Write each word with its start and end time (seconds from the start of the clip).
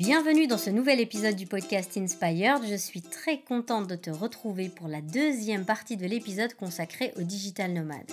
Bienvenue 0.00 0.46
dans 0.46 0.56
ce 0.56 0.70
nouvel 0.70 0.98
épisode 0.98 1.36
du 1.36 1.46
podcast 1.46 1.94
Inspired. 1.98 2.62
Je 2.66 2.74
suis 2.74 3.02
très 3.02 3.38
contente 3.38 3.86
de 3.86 3.96
te 3.96 4.08
retrouver 4.08 4.70
pour 4.70 4.88
la 4.88 5.02
deuxième 5.02 5.66
partie 5.66 5.98
de 5.98 6.06
l'épisode 6.06 6.54
consacré 6.54 7.12
au 7.18 7.22
digital 7.22 7.74
nomade. 7.74 8.10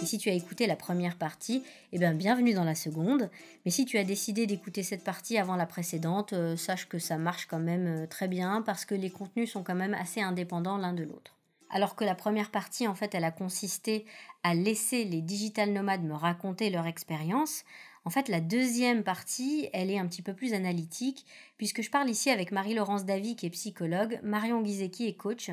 Et 0.00 0.06
si 0.06 0.16
tu 0.16 0.30
as 0.30 0.32
écouté 0.32 0.66
la 0.66 0.76
première 0.76 1.18
partie, 1.18 1.62
eh 1.92 1.98
bien 1.98 2.14
bienvenue 2.14 2.54
dans 2.54 2.64
la 2.64 2.74
seconde. 2.74 3.28
Mais 3.66 3.70
si 3.70 3.84
tu 3.84 3.98
as 3.98 4.04
décidé 4.04 4.46
d'écouter 4.46 4.82
cette 4.82 5.04
partie 5.04 5.36
avant 5.36 5.56
la 5.56 5.66
précédente, 5.66 6.32
euh, 6.32 6.56
sache 6.56 6.88
que 6.88 6.98
ça 6.98 7.18
marche 7.18 7.44
quand 7.44 7.60
même 7.60 7.86
euh, 7.86 8.06
très 8.06 8.26
bien 8.26 8.62
parce 8.62 8.86
que 8.86 8.94
les 8.94 9.10
contenus 9.10 9.52
sont 9.52 9.62
quand 9.62 9.74
même 9.74 9.92
assez 9.92 10.22
indépendants 10.22 10.78
l'un 10.78 10.94
de 10.94 11.02
l'autre. 11.02 11.36
Alors 11.68 11.96
que 11.96 12.04
la 12.04 12.14
première 12.14 12.50
partie, 12.50 12.88
en 12.88 12.94
fait, 12.94 13.14
elle 13.14 13.24
a 13.24 13.30
consisté 13.30 14.06
à 14.42 14.54
laisser 14.54 15.04
les 15.04 15.20
digital 15.20 15.70
nomades 15.70 16.02
me 16.02 16.14
raconter 16.14 16.70
leur 16.70 16.86
expérience. 16.86 17.64
En 18.06 18.10
fait, 18.10 18.28
la 18.28 18.40
deuxième 18.40 19.02
partie, 19.02 19.70
elle 19.72 19.90
est 19.90 19.98
un 19.98 20.06
petit 20.06 20.20
peu 20.20 20.34
plus 20.34 20.52
analytique, 20.52 21.24
puisque 21.56 21.80
je 21.80 21.90
parle 21.90 22.10
ici 22.10 22.28
avec 22.28 22.52
Marie-Laurence 22.52 23.06
Davy, 23.06 23.34
qui 23.34 23.46
est 23.46 23.50
psychologue, 23.50 24.20
Marion 24.22 24.60
Guizeki 24.60 25.06
est 25.06 25.16
coach, 25.16 25.50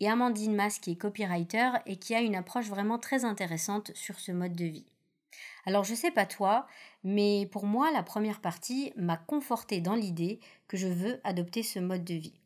et 0.00 0.08
Amandine 0.08 0.54
Mas, 0.54 0.78
qui 0.78 0.92
est 0.92 0.96
copywriter, 0.96 1.70
et 1.86 1.96
qui 1.96 2.14
a 2.14 2.20
une 2.20 2.34
approche 2.34 2.66
vraiment 2.66 2.98
très 2.98 3.24
intéressante 3.24 3.90
sur 3.94 4.20
ce 4.20 4.32
mode 4.32 4.54
de 4.54 4.66
vie. 4.66 4.86
Alors 5.64 5.84
je 5.84 5.94
sais 5.94 6.10
pas 6.10 6.26
toi, 6.26 6.66
mais 7.04 7.48
pour 7.50 7.64
moi, 7.64 7.90
la 7.90 8.02
première 8.02 8.40
partie 8.40 8.92
m'a 8.96 9.16
conforté 9.16 9.80
dans 9.80 9.94
l'idée 9.94 10.40
que 10.68 10.76
je 10.76 10.88
veux 10.88 11.20
adopter 11.24 11.62
ce 11.62 11.78
mode 11.78 12.04
de 12.04 12.14
vie. 12.14 12.38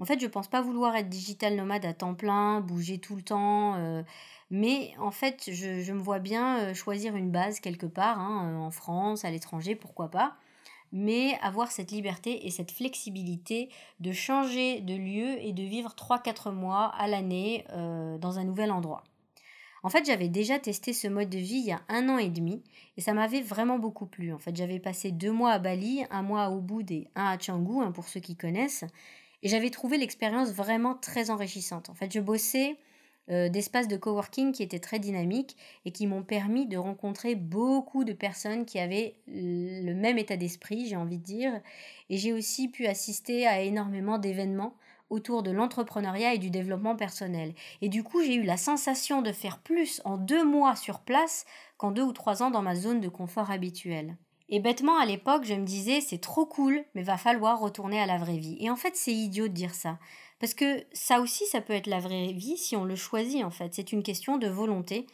En 0.00 0.04
fait, 0.04 0.20
je 0.20 0.26
pense 0.26 0.48
pas 0.48 0.60
vouloir 0.60 0.96
être 0.96 1.08
digital 1.08 1.54
nomade 1.54 1.84
à 1.84 1.94
temps 1.94 2.14
plein, 2.14 2.60
bouger 2.60 2.98
tout 2.98 3.14
le 3.14 3.22
temps, 3.22 3.76
euh, 3.76 4.02
mais 4.50 4.92
en 4.98 5.12
fait, 5.12 5.48
je, 5.52 5.92
me 5.92 6.00
vois 6.00 6.18
bien 6.18 6.58
euh, 6.58 6.74
choisir 6.74 7.14
une 7.14 7.30
base 7.30 7.60
quelque 7.60 7.86
part, 7.86 8.18
hein, 8.18 8.50
euh, 8.50 8.56
en 8.56 8.70
France, 8.72 9.24
à 9.24 9.30
l'étranger, 9.30 9.76
pourquoi 9.76 10.10
pas, 10.10 10.36
mais 10.90 11.38
avoir 11.42 11.70
cette 11.70 11.92
liberté 11.92 12.44
et 12.46 12.50
cette 12.50 12.72
flexibilité 12.72 13.68
de 14.00 14.10
changer 14.10 14.80
de 14.80 14.94
lieu 14.94 15.38
et 15.44 15.52
de 15.52 15.62
vivre 15.62 15.94
3-4 15.96 16.52
mois 16.52 16.86
à 16.86 17.06
l'année 17.08 17.64
dans 18.20 18.38
un 18.38 18.44
nouvel 18.44 18.70
endroit. 18.70 19.02
En 19.82 19.90
fait, 19.90 20.06
j'avais 20.06 20.28
déjà 20.28 20.58
testé 20.58 20.92
ce 20.92 21.08
mode 21.08 21.28
de 21.28 21.38
vie 21.38 21.56
il 21.58 21.66
y 21.66 21.72
a 21.72 21.82
un 21.88 22.08
an 22.08 22.16
et 22.16 22.30
demi 22.30 22.62
et 22.96 23.00
ça 23.00 23.12
m'avait 23.12 23.42
vraiment 23.42 23.78
beaucoup 23.78 24.06
plu. 24.06 24.32
En 24.32 24.38
fait, 24.38 24.56
j'avais 24.56 24.78
passé 24.78 25.10
deux 25.10 25.30
mois 25.30 25.50
à 25.50 25.58
Bali, 25.58 26.04
un 26.10 26.22
mois 26.22 26.44
à 26.44 26.50
Ubud 26.50 26.90
et 26.90 27.08
un 27.16 27.26
à 27.26 27.36
Canggu, 27.36 27.82
hein, 27.82 27.92
pour 27.92 28.08
ceux 28.08 28.20
qui 28.20 28.34
connaissent. 28.34 28.84
Et 29.44 29.48
j'avais 29.48 29.70
trouvé 29.70 29.98
l'expérience 29.98 30.50
vraiment 30.50 30.94
très 30.94 31.30
enrichissante. 31.30 31.90
En 31.90 31.94
fait, 31.94 32.10
je 32.12 32.18
bossais 32.18 32.78
euh, 33.30 33.50
d'espaces 33.50 33.88
de 33.88 33.98
coworking 33.98 34.52
qui 34.52 34.62
étaient 34.62 34.80
très 34.80 34.98
dynamiques 34.98 35.56
et 35.84 35.92
qui 35.92 36.06
m'ont 36.06 36.22
permis 36.22 36.66
de 36.66 36.78
rencontrer 36.78 37.34
beaucoup 37.34 38.04
de 38.04 38.14
personnes 38.14 38.64
qui 38.64 38.78
avaient 38.78 39.14
le 39.28 39.92
même 39.92 40.16
état 40.16 40.38
d'esprit, 40.38 40.86
j'ai 40.88 40.96
envie 40.96 41.18
de 41.18 41.22
dire. 41.22 41.60
Et 42.08 42.16
j'ai 42.16 42.32
aussi 42.32 42.68
pu 42.68 42.86
assister 42.86 43.46
à 43.46 43.60
énormément 43.60 44.16
d'événements 44.16 44.74
autour 45.10 45.42
de 45.42 45.50
l'entrepreneuriat 45.50 46.32
et 46.32 46.38
du 46.38 46.48
développement 46.48 46.96
personnel. 46.96 47.54
Et 47.82 47.90
du 47.90 48.02
coup, 48.02 48.22
j'ai 48.22 48.34
eu 48.34 48.44
la 48.44 48.56
sensation 48.56 49.20
de 49.20 49.30
faire 49.30 49.58
plus 49.58 50.00
en 50.06 50.16
deux 50.16 50.44
mois 50.44 50.74
sur 50.74 51.00
place 51.00 51.44
qu'en 51.76 51.92
deux 51.92 52.02
ou 52.02 52.12
trois 52.12 52.42
ans 52.42 52.50
dans 52.50 52.62
ma 52.62 52.74
zone 52.74 53.00
de 53.00 53.10
confort 53.10 53.50
habituelle. 53.50 54.16
Et 54.48 54.60
bêtement, 54.60 54.98
à 54.98 55.06
l'époque, 55.06 55.44
je 55.44 55.54
me 55.54 55.64
disais, 55.64 56.00
c'est 56.00 56.18
trop 56.18 56.44
cool, 56.44 56.84
mais 56.94 57.02
va 57.02 57.16
falloir 57.16 57.60
retourner 57.60 58.00
à 58.00 58.06
la 58.06 58.18
vraie 58.18 58.36
vie. 58.36 58.56
Et 58.60 58.70
en 58.70 58.76
fait, 58.76 58.94
c'est 58.94 59.12
idiot 59.12 59.48
de 59.48 59.54
dire 59.54 59.74
ça. 59.74 59.98
Parce 60.38 60.54
que 60.54 60.84
ça 60.92 61.20
aussi, 61.20 61.46
ça 61.46 61.60
peut 61.60 61.72
être 61.72 61.86
la 61.86 62.00
vraie 62.00 62.32
vie 62.32 62.58
si 62.58 62.76
on 62.76 62.84
le 62.84 62.96
choisit, 62.96 63.44
en 63.44 63.50
fait. 63.50 63.74
C'est 63.74 63.92
une 63.92 64.02
question 64.02 64.36
de 64.36 64.48
volonté 64.48 65.06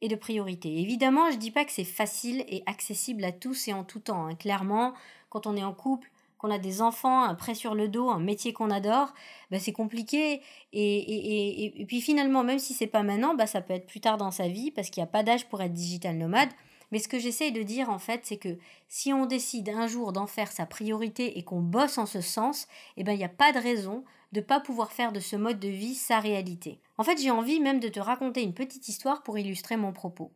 et 0.00 0.08
de 0.08 0.16
priorité. 0.16 0.80
Évidemment, 0.80 1.30
je 1.30 1.36
dis 1.36 1.50
pas 1.50 1.64
que 1.64 1.72
c'est 1.72 1.84
facile 1.84 2.44
et 2.48 2.62
accessible 2.66 3.24
à 3.24 3.32
tous 3.32 3.68
et 3.68 3.72
en 3.72 3.84
tout 3.84 4.00
temps. 4.00 4.26
Hein. 4.26 4.34
Clairement, 4.36 4.94
quand 5.28 5.46
on 5.46 5.56
est 5.56 5.64
en 5.64 5.74
couple, 5.74 6.10
qu'on 6.38 6.50
a 6.50 6.58
des 6.58 6.80
enfants, 6.82 7.24
un 7.24 7.34
prêt 7.34 7.54
sur 7.54 7.74
le 7.74 7.88
dos, 7.88 8.10
un 8.10 8.20
métier 8.20 8.52
qu'on 8.52 8.70
adore, 8.70 9.12
bah 9.50 9.58
c'est 9.58 9.72
compliqué. 9.72 10.40
Et, 10.72 10.98
et, 10.98 11.80
et, 11.80 11.84
puis 11.84 12.00
finalement, 12.00 12.44
même 12.44 12.60
si 12.60 12.74
c'est 12.74 12.86
pas 12.86 13.02
maintenant, 13.02 13.34
bah 13.34 13.48
ça 13.48 13.60
peut 13.60 13.74
être 13.74 13.86
plus 13.86 14.00
tard 14.00 14.16
dans 14.18 14.30
sa 14.30 14.46
vie 14.46 14.70
parce 14.70 14.88
qu'il 14.88 15.02
n'y 15.02 15.08
a 15.08 15.10
pas 15.10 15.24
d'âge 15.24 15.48
pour 15.48 15.60
être 15.60 15.72
digital 15.72 16.16
nomade. 16.16 16.50
Mais 16.90 16.98
ce 16.98 17.08
que 17.08 17.18
j'essaye 17.18 17.52
de 17.52 17.62
dire 17.62 17.90
en 17.90 17.98
fait, 17.98 18.20
c'est 18.24 18.38
que 18.38 18.58
si 18.88 19.12
on 19.12 19.26
décide 19.26 19.68
un 19.68 19.86
jour 19.86 20.12
d'en 20.12 20.26
faire 20.26 20.50
sa 20.50 20.66
priorité 20.66 21.38
et 21.38 21.42
qu'on 21.44 21.60
bosse 21.60 21.98
en 21.98 22.06
ce 22.06 22.20
sens, 22.20 22.66
eh 22.96 23.04
ben 23.04 23.12
il 23.12 23.18
n'y 23.18 23.24
a 23.24 23.28
pas 23.28 23.52
de 23.52 23.58
raison 23.58 24.04
de 24.32 24.40
ne 24.40 24.44
pas 24.44 24.60
pouvoir 24.60 24.92
faire 24.92 25.12
de 25.12 25.20
ce 25.20 25.36
mode 25.36 25.58
de 25.58 25.68
vie 25.68 25.94
sa 25.94 26.20
réalité. 26.20 26.80
En 26.98 27.04
fait, 27.04 27.20
j'ai 27.20 27.30
envie 27.30 27.60
même 27.60 27.80
de 27.80 27.88
te 27.88 28.00
raconter 28.00 28.42
une 28.42 28.54
petite 28.54 28.88
histoire 28.88 29.22
pour 29.22 29.38
illustrer 29.38 29.76
mon 29.76 29.92
propos. 29.92 30.32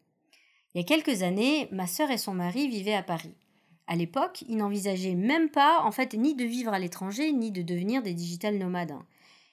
Il 0.74 0.80
y 0.80 0.84
a 0.84 0.86
quelques 0.86 1.22
années, 1.22 1.68
ma 1.70 1.86
sœur 1.86 2.10
et 2.10 2.18
son 2.18 2.32
mari 2.32 2.68
vivaient 2.68 2.94
à 2.94 3.02
Paris. 3.02 3.34
À 3.86 3.96
l'époque, 3.96 4.44
ils 4.48 4.56
n'envisageaient 4.56 5.14
même 5.14 5.50
pas, 5.50 5.82
en 5.82 5.92
fait, 5.92 6.14
ni 6.14 6.34
de 6.34 6.44
vivre 6.44 6.72
à 6.72 6.78
l'étranger, 6.78 7.32
ni 7.32 7.50
de 7.50 7.60
devenir 7.60 8.02
des 8.02 8.14
digital 8.14 8.56
nomades. 8.56 8.94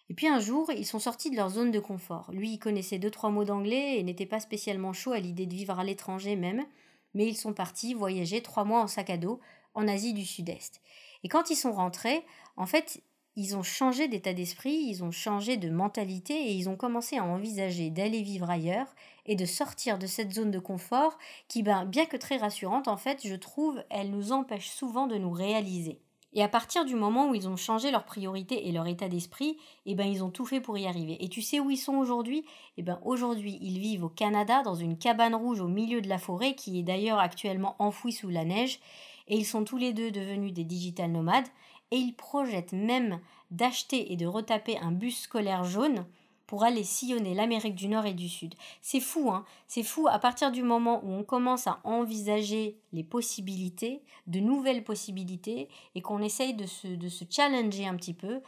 Et 0.09 0.13
puis 0.13 0.27
un 0.27 0.39
jour, 0.39 0.71
ils 0.71 0.85
sont 0.85 0.99
sortis 0.99 1.29
de 1.29 1.35
leur 1.35 1.49
zone 1.49 1.71
de 1.71 1.79
confort. 1.79 2.31
Lui, 2.31 2.53
il 2.53 2.59
connaissait 2.59 2.99
deux 2.99 3.11
trois 3.11 3.29
mots 3.29 3.43
d'anglais 3.43 3.99
et 3.99 4.03
n'était 4.03 4.25
pas 4.25 4.39
spécialement 4.39 4.93
chaud 4.93 5.11
à 5.11 5.19
l'idée 5.19 5.45
de 5.45 5.53
vivre 5.53 5.77
à 5.77 5.83
l'étranger 5.83 6.35
même 6.35 6.65
mais 7.13 7.27
ils 7.27 7.37
sont 7.37 7.53
partis 7.53 7.93
voyager 7.93 8.41
trois 8.41 8.63
mois 8.63 8.81
en 8.81 8.87
sac 8.87 9.09
à 9.09 9.17
dos 9.17 9.39
en 9.73 9.87
Asie 9.87 10.13
du 10.13 10.25
Sud-Est. 10.25 10.81
Et 11.23 11.27
quand 11.27 11.49
ils 11.49 11.55
sont 11.55 11.73
rentrés, 11.73 12.25
en 12.57 12.65
fait, 12.65 13.01
ils 13.35 13.55
ont 13.55 13.63
changé 13.63 14.07
d'état 14.07 14.33
d'esprit, 14.33 14.73
ils 14.73 15.03
ont 15.03 15.11
changé 15.11 15.57
de 15.57 15.69
mentalité 15.69 16.33
et 16.33 16.51
ils 16.51 16.67
ont 16.67 16.75
commencé 16.75 17.17
à 17.17 17.23
envisager 17.23 17.89
d'aller 17.89 18.21
vivre 18.21 18.49
ailleurs 18.49 18.93
et 19.25 19.35
de 19.35 19.45
sortir 19.45 19.97
de 19.97 20.07
cette 20.07 20.33
zone 20.33 20.51
de 20.51 20.59
confort 20.59 21.17
qui, 21.47 21.63
ben, 21.63 21.85
bien 21.85 22.05
que 22.05 22.17
très 22.17 22.37
rassurante, 22.37 22.87
en 22.87 22.97
fait, 22.97 23.25
je 23.25 23.35
trouve, 23.35 23.81
elle 23.89 24.09
nous 24.09 24.31
empêche 24.31 24.69
souvent 24.69 25.07
de 25.07 25.17
nous 25.17 25.31
réaliser. 25.31 26.01
Et 26.33 26.43
à 26.43 26.47
partir 26.47 26.85
du 26.85 26.95
moment 26.95 27.29
où 27.29 27.35
ils 27.35 27.47
ont 27.47 27.55
changé 27.55 27.89
leurs 27.89 28.05
priorités 28.05 28.67
et 28.67 28.71
leur 28.71 28.85
état 28.85 29.09
d'esprit, 29.09 29.57
eh 29.85 29.95
ben 29.95 30.05
ils 30.05 30.23
ont 30.23 30.29
tout 30.29 30.45
fait 30.45 30.61
pour 30.61 30.77
y 30.77 30.85
arriver. 30.85 31.17
Et 31.23 31.29
tu 31.29 31.41
sais 31.41 31.59
où 31.59 31.71
ils 31.71 31.77
sont 31.77 31.95
aujourd'hui? 31.95 32.45
Eh 32.77 32.83
ben 32.83 32.99
aujourd'hui, 33.03 33.57
ils 33.61 33.79
vivent 33.79 34.03
au 34.03 34.09
Canada 34.09 34.61
dans 34.61 34.75
une 34.75 34.97
cabane 34.97 35.33
rouge 35.33 35.59
au 35.59 35.67
milieu 35.67 36.01
de 36.01 36.09
la 36.09 36.19
forêt 36.19 36.53
qui 36.53 36.79
est 36.79 36.83
d'ailleurs 36.83 37.19
actuellement 37.19 37.75
enfouie 37.79 38.13
sous 38.13 38.29
la 38.29 38.45
neige. 38.45 38.79
Et 39.27 39.37
ils 39.37 39.45
sont 39.45 39.63
tous 39.63 39.77
les 39.77 39.91
deux 39.91 40.11
devenus 40.11 40.53
des 40.53 40.63
digital 40.63 41.11
nomades. 41.11 41.47
Et 41.91 41.97
ils 41.97 42.13
projettent 42.13 42.73
même 42.73 43.19
d'acheter 43.49 44.13
et 44.13 44.15
de 44.15 44.27
retaper 44.27 44.77
un 44.77 44.91
bus 44.91 45.21
scolaire 45.21 45.63
jaune 45.63 46.05
pour 46.49 46.63
aller 46.63 46.83
sillonner 46.83 47.35
l'Amérique 47.35 47.75
du 47.75 47.87
Nord 47.87 48.07
et 48.07 48.15
du 48.15 48.27
Sud. 48.27 48.55
C'est 48.81 48.99
fou, 48.99 49.29
hein 49.29 49.45
C'est 49.67 49.83
fou 49.83 50.07
à 50.09 50.17
partir 50.17 50.51
du 50.51 50.63
moment 50.63 50.99
où 51.03 51.11
on 51.11 51.23
commence 51.23 51.67
à 51.67 51.79
envisager 51.83 52.75
les 52.91 53.03
possibilités, 53.03 54.01
de 54.25 54.39
nouvelles 54.39 54.83
possibilités, 54.83 55.69
et 55.93 56.01
qu'on 56.01 56.23
essaye 56.23 56.55
de 56.55 56.65
se, 56.65 56.87
de 56.87 57.07
se 57.07 57.23
challenger 57.29 57.85
un 57.85 57.95
petit 57.95 58.15
peu, 58.15 58.37
euh, 58.37 58.41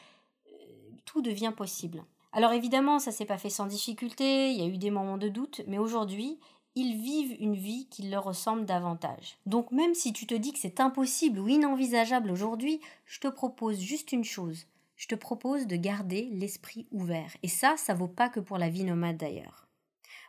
tout 1.06 1.22
devient 1.22 1.54
possible. 1.56 2.04
Alors 2.32 2.54
évidemment, 2.54 2.98
ça 2.98 3.12
s'est 3.12 3.26
pas 3.26 3.38
fait 3.38 3.52
sans 3.52 3.68
difficulté, 3.68 4.50
il 4.50 4.58
y 4.58 4.64
a 4.64 4.68
eu 4.68 4.80
des 4.80 4.90
moments 4.90 5.20
de 5.20 5.30
doute, 5.30 5.62
mais 5.68 5.78
aujourd'hui, 5.78 6.40
ils 6.74 6.98
vivent 6.98 7.38
une 7.40 7.56
vie 7.56 7.88
qui 7.92 8.10
leur 8.10 8.24
ressemble 8.24 8.66
davantage. 8.66 9.38
Donc 9.46 9.72
même 9.72 9.94
si 9.94 10.12
tu 10.12 10.26
te 10.26 10.34
dis 10.34 10.54
que 10.54 10.60
c'est 10.60 10.80
impossible 10.80 11.40
ou 11.40 11.48
inenvisageable 11.48 12.32
aujourd'hui, 12.32 12.82
je 13.06 13.20
te 13.20 13.28
propose 13.28 13.80
juste 13.80 14.12
une 14.12 14.24
chose, 14.24 14.66
je 15.02 15.08
te 15.08 15.16
propose 15.16 15.66
de 15.66 15.76
garder 15.78 16.30
l'esprit 16.32 16.86
ouvert. 16.92 17.36
Et 17.42 17.48
ça, 17.48 17.74
ça 17.76 17.96
vaut 17.96 18.08
pas 18.08 18.30
que 18.30 18.40
pour 18.40 18.60
la 18.60 18.70
vie 18.70 18.84
nomade 18.84 19.18
d'ailleurs. 19.18 19.68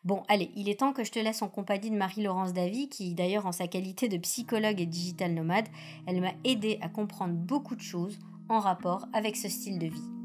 Bon, 0.03 0.23
allez, 0.29 0.51
il 0.57 0.71
est 0.71 0.81
temps 0.81 0.95
que 0.95 1.05
je 1.05 1.13
te 1.13 1.19
laisse 1.19 1.43
en 1.43 1.49
compagnie 1.49 1.91
de 1.91 1.97
Marie-Laurence 1.97 2.55
Davy, 2.55 2.89
qui 2.89 3.15
d'ailleurs 3.15 3.45
en 3.45 3.53
sa 3.53 3.69
qualité 3.69 4.09
de 4.09 4.17
psychologue 4.17 4.81
et 4.81 4.87
digital 4.87 5.35
nomade, 5.35 5.69
elle 6.07 6.23
m'a 6.23 6.33
aidé 6.45 6.79
à 6.81 6.89
comprendre 6.89 7.35
beaucoup 7.35 7.77
de 7.77 7.83
choses 7.83 8.19
en 8.49 8.61
rapport 8.61 9.09
avec 9.13 9.37
ce 9.37 9.51
style 9.51 9.79
de 9.79 9.89
vie. 9.89 10.22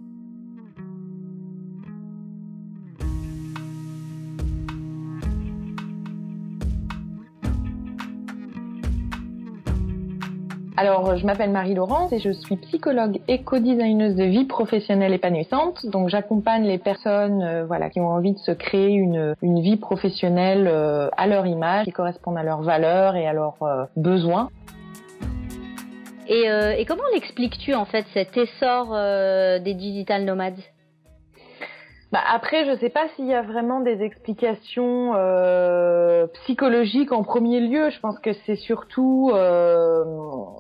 Alors, 10.80 11.18
je 11.18 11.26
m'appelle 11.26 11.50
Marie-Laurence 11.50 12.14
et 12.14 12.20
je 12.20 12.30
suis 12.30 12.56
psychologue 12.58 13.20
et 13.28 13.42
co-designeuse 13.42 14.16
de 14.16 14.26
vie 14.26 14.46
professionnelle 14.46 15.12
épanouissante. 15.12 15.88
Donc, 15.88 16.08
j'accompagne 16.08 16.66
les 16.66 16.78
personnes 16.78 17.42
euh, 17.42 17.66
voilà, 17.66 17.90
qui 17.90 18.00
ont 18.00 18.10
envie 18.10 18.34
de 18.34 18.38
se 18.38 18.52
créer 18.52 18.90
une, 18.90 19.34
vie 19.42 19.78
professionnelle 19.78 20.68
euh, 20.68 21.10
à 21.18 21.26
leur 21.26 21.48
image, 21.48 21.86
qui 21.86 21.92
correspondent 21.92 22.38
à 22.38 22.44
leurs 22.44 22.62
valeurs 22.62 23.16
et 23.16 23.26
à 23.26 23.34
leurs 23.34 23.64
euh, 23.64 23.86
besoins. 23.96 24.50
Et, 26.28 26.44
et 26.78 26.86
comment 26.86 27.08
l'expliques-tu 27.14 27.74
en 27.74 27.86
fait 27.86 28.06
cet 28.14 28.36
essor 28.36 28.94
des 29.62 29.74
digital 29.74 30.26
nomades? 30.26 30.60
Bah 32.14 32.22
après, 32.26 32.66
je 32.66 32.80
sais 32.80 32.90
pas 32.90 33.10
s'il 33.16 33.28
y 33.28 33.34
a 33.34 33.42
vraiment 33.42 33.82
des 33.82 34.02
explications 34.02 35.14
euh, 35.16 36.28
psychologiques 36.44 37.12
en 37.12 37.24
premier 37.24 37.60
lieu. 37.60 37.90
Je 37.90 38.00
pense 38.00 38.18
que 38.20 38.32
c'est 38.46 38.56
surtout 38.56 39.32
euh, 39.34 40.06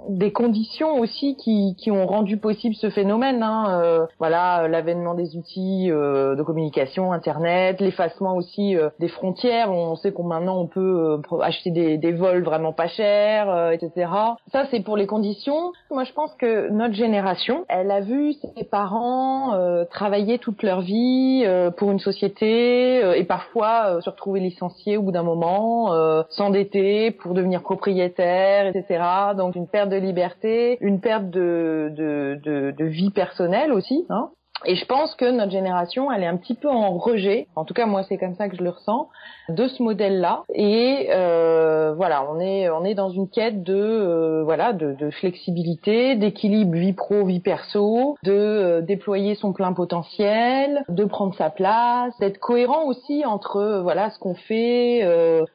des 0.09 0.33
conditions 0.33 0.99
aussi 0.99 1.38
qui, 1.38 1.75
qui 1.77 1.89
ont 1.89 2.05
rendu 2.05 2.35
possible 2.35 2.75
ce 2.75 2.89
phénomène. 2.89 3.44
Hein. 3.44 3.79
Euh, 3.81 4.05
voilà, 4.19 4.67
l'avènement 4.67 5.13
des 5.13 5.38
outils 5.38 5.89
euh, 5.89 6.35
de 6.35 6.44
communication, 6.44 7.13
Internet, 7.13 7.79
l'effacement 7.79 8.35
aussi 8.35 8.75
euh, 8.75 8.89
des 9.00 9.07
frontières. 9.07 9.71
On 9.71 9.95
sait 9.95 10.11
qu'on 10.11 10.23
maintenant 10.23 10.59
on 10.59 10.67
peut 10.67 11.21
acheter 11.41 11.71
des, 11.71 11.97
des, 11.97 12.11
vols 12.11 12.43
vraiment 12.43 12.73
pas 12.73 12.88
chers, 12.88 13.71
etc. 13.71 14.11
Ça, 14.51 14.65
c'est 14.69 14.81
pour 14.81 14.97
les 14.97 15.07
conditions. 15.07 15.71
Moi, 15.91 16.03
je 16.03 16.11
pense 16.11 16.33
que 16.35 16.69
notre 16.71 16.95
génération, 16.95 17.63
elle 17.69 17.91
a 17.91 18.01
vu 18.01 18.33
ses 18.33 18.65
parents 18.65 19.53
travailler 19.91 20.39
toute 20.39 20.63
leur 20.63 20.81
vie 20.81 21.37
euh, 21.45 21.72
pour 21.72 21.92
une 21.92 22.00
société 22.00 23.04
euh, 23.04 23.13
et 23.13 23.24
parfois 23.24 23.95
euh, 23.98 24.01
se 24.01 24.10
retrouver 24.10 24.39
licencié 24.39 24.98
au 24.98 25.01
bout 25.01 25.12
d'un 25.12 25.24
moment, 25.24 25.94
s'endetter 26.30 27.12
pour 27.12 27.34
devenir 27.34 27.62
propriétaire, 27.62 28.68
etc. 28.68 29.04
Donc 29.36 29.56
une 29.56 29.68
perte 29.68 29.89
de 29.89 29.98
liberté, 29.98 30.78
une 30.81 31.00
perte 31.00 31.30
de, 31.30 32.74
vie 32.80 33.12
personnelle 33.12 33.72
aussi. 33.72 34.06
Hein. 34.10 34.30
Et 34.65 34.75
je 34.75 34.86
pense 34.86 35.15
que 35.15 35.30
notre 35.30 35.51
génération, 35.51 36.12
elle 36.12 36.24
est 36.24 36.27
un 36.27 36.38
petit 36.38 36.56
peu 36.56 36.69
en 36.69 36.98
rejet. 36.98 37.48
En 37.56 37.63
tout 37.63 37.74
cas, 37.74 37.86
moi, 37.86 38.04
c'est 38.04 38.18
comme 38.18 38.36
ça 38.36 38.50
que 38.50 38.57
je 38.57 38.63
le 38.63 38.71
ressens 38.71 39.09
de 39.50 39.68
ce 39.68 39.81
modèle-là. 39.83 40.44
Et 40.54 41.09
euh, 41.12 41.94
voilà, 41.95 42.27
on 42.30 42.39
est 42.39 42.69
on 42.69 42.83
est 42.83 42.95
dans 42.95 43.09
une 43.09 43.30
quête 43.30 43.63
de 43.63 43.75
euh, 43.75 44.44
voilà 44.44 44.74
de, 44.74 44.94
de 44.94 45.09
flexibilité, 45.09 46.15
d'équilibre 46.15 46.74
vie 46.74 46.94
pro 46.94 47.25
vie 47.25 47.39
perso, 47.39 48.18
de 48.24 48.31
euh, 48.33 48.81
déployer 48.81 49.36
son 49.36 49.54
plein 49.54 49.74
potentiel, 49.74 50.83
de 50.89 51.06
prendre 51.06 51.36
sa 51.36 51.50
place, 51.50 52.18
d'être 52.19 52.39
cohérent 52.39 52.86
aussi 52.86 53.25
entre 53.25 53.57
euh, 53.57 53.81
voilà 53.81 54.10
ce 54.10 54.19
qu'on 54.19 54.36
fait, 54.36 55.03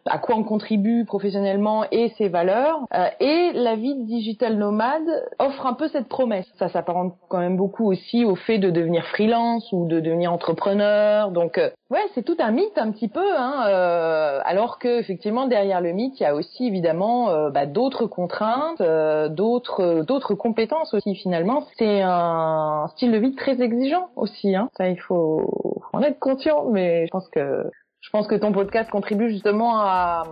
à 0.06 0.18
quoi 0.18 0.36
on 0.36 0.44
contribue 0.44 1.04
professionnellement 1.04 1.84
et 1.90 2.12
ses 2.18 2.28
valeurs. 2.28 2.80
et 3.20 3.52
la 3.54 3.76
vie 3.76 3.94
digital 4.04 4.56
nomade 4.56 5.02
offre 5.38 5.66
un 5.66 5.74
peu 5.74 5.88
cette 5.88 6.08
promesse. 6.08 6.46
Ça 6.58 6.68
s'apparente 6.68 7.14
quand 7.28 7.38
même 7.38 7.56
beaucoup 7.56 7.90
aussi 7.90 8.24
au 8.24 8.34
fait 8.34 8.58
de 8.58 8.70
devenir 8.70 8.91
freelance 9.00 9.72
ou 9.72 9.86
de 9.86 10.00
devenir 10.00 10.32
entrepreneur. 10.32 11.30
Donc 11.30 11.58
ouais, 11.90 12.04
c'est 12.14 12.22
tout 12.22 12.36
un 12.38 12.50
mythe 12.50 12.76
un 12.76 12.90
petit 12.90 13.08
peu. 13.08 13.36
Hein, 13.36 13.64
euh, 13.68 14.40
alors 14.44 14.78
que 14.78 15.00
effectivement 15.00 15.46
derrière 15.46 15.80
le 15.80 15.92
mythe, 15.92 16.18
il 16.20 16.22
y 16.22 16.26
a 16.26 16.34
aussi 16.34 16.66
évidemment 16.66 17.30
euh, 17.30 17.50
bah, 17.50 17.66
d'autres 17.66 18.06
contraintes, 18.06 18.80
euh, 18.80 19.28
d'autres 19.28 20.04
d'autres 20.06 20.34
compétences 20.34 20.92
aussi 20.94 21.14
finalement. 21.14 21.66
C'est 21.78 22.02
un 22.02 22.88
style 22.92 23.12
de 23.12 23.18
vie 23.18 23.34
très 23.34 23.62
exigeant 23.62 24.08
aussi. 24.16 24.54
Hein. 24.54 24.68
Ça, 24.76 24.88
il 24.88 25.00
faut 25.00 25.78
en 25.92 26.02
être 26.02 26.18
conscient. 26.18 26.66
Mais 26.70 27.06
je 27.06 27.10
pense 27.10 27.28
que 27.30 27.70
je 28.00 28.10
pense 28.10 28.26
que 28.26 28.34
ton 28.34 28.52
podcast 28.52 28.90
contribue 28.90 29.30
justement 29.30 29.78
à, 29.78 30.24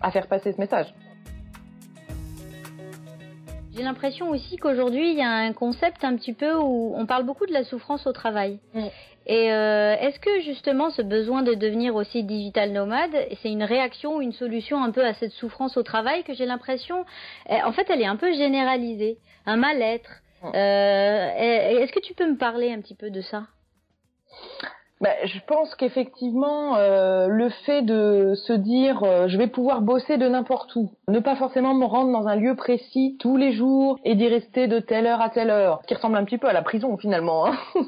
à 0.00 0.10
faire 0.10 0.28
passer 0.28 0.52
ce 0.52 0.60
message. 0.60 0.94
J'ai 3.80 3.86
l'impression 3.86 4.28
aussi 4.28 4.58
qu'aujourd'hui, 4.58 5.10
il 5.12 5.16
y 5.16 5.22
a 5.22 5.30
un 5.30 5.54
concept 5.54 6.04
un 6.04 6.14
petit 6.14 6.34
peu 6.34 6.52
où 6.54 6.92
on 6.94 7.06
parle 7.06 7.24
beaucoup 7.24 7.46
de 7.46 7.52
la 7.54 7.64
souffrance 7.64 8.06
au 8.06 8.12
travail. 8.12 8.58
Et 9.26 9.50
euh, 9.50 9.96
est-ce 9.98 10.20
que 10.20 10.40
justement 10.42 10.90
ce 10.90 11.00
besoin 11.00 11.40
de 11.40 11.54
devenir 11.54 11.94
aussi 11.94 12.22
digital 12.22 12.72
nomade, 12.72 13.16
c'est 13.40 13.50
une 13.50 13.62
réaction 13.62 14.16
ou 14.16 14.20
une 14.20 14.34
solution 14.34 14.84
un 14.84 14.90
peu 14.90 15.02
à 15.02 15.14
cette 15.14 15.32
souffrance 15.32 15.78
au 15.78 15.82
travail 15.82 16.24
que 16.24 16.34
j'ai 16.34 16.44
l'impression, 16.44 17.06
eh, 17.48 17.62
en 17.62 17.72
fait, 17.72 17.86
elle 17.88 18.02
est 18.02 18.06
un 18.06 18.16
peu 18.16 18.30
généralisée, 18.34 19.16
un 19.46 19.56
mal-être. 19.56 20.10
Euh, 20.44 21.78
est-ce 21.78 21.92
que 21.92 22.00
tu 22.00 22.12
peux 22.12 22.30
me 22.30 22.36
parler 22.36 22.70
un 22.70 22.82
petit 22.82 22.94
peu 22.94 23.08
de 23.08 23.22
ça? 23.22 23.44
Bah, 25.00 25.14
je 25.24 25.38
pense 25.46 25.74
qu'effectivement, 25.76 26.76
euh, 26.76 27.26
le 27.28 27.48
fait 27.64 27.80
de 27.80 28.34
se 28.34 28.52
dire 28.52 29.02
euh, 29.02 29.28
je 29.28 29.38
vais 29.38 29.46
pouvoir 29.46 29.80
bosser 29.80 30.18
de 30.18 30.28
n'importe 30.28 30.76
où, 30.76 30.90
ne 31.08 31.20
pas 31.20 31.36
forcément 31.36 31.72
me 31.72 31.86
rendre 31.86 32.12
dans 32.12 32.28
un 32.28 32.36
lieu 32.36 32.54
précis 32.54 33.16
tous 33.18 33.38
les 33.38 33.52
jours 33.52 33.98
et 34.04 34.14
d'y 34.14 34.28
rester 34.28 34.66
de 34.66 34.78
telle 34.78 35.06
heure 35.06 35.22
à 35.22 35.30
telle 35.30 35.48
heure, 35.48 35.80
qui 35.86 35.94
ressemble 35.94 36.16
un 36.16 36.24
petit 36.24 36.36
peu 36.36 36.48
à 36.48 36.52
la 36.52 36.60
prison 36.60 36.98
finalement. 36.98 37.46
Hein 37.46 37.52